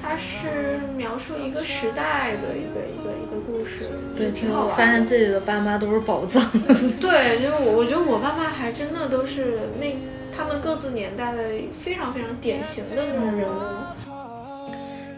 [0.02, 4.76] 它是描述一个时代的一个一个一个故事，对，挺好玩。
[4.76, 6.42] 发现自己的爸妈都是宝藏。
[7.00, 9.94] 对，就我我觉得我爸妈还真的都是那
[10.36, 11.42] 他们各自年代的
[11.78, 13.60] 非常非常典型的那种人物。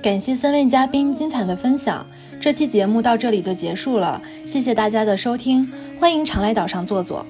[0.03, 2.05] 感谢三位嘉宾精彩的分享，
[2.41, 7.25] 这期节目到这里就结束了，谢谢大家的收听，欢迎常来岛上坐坐。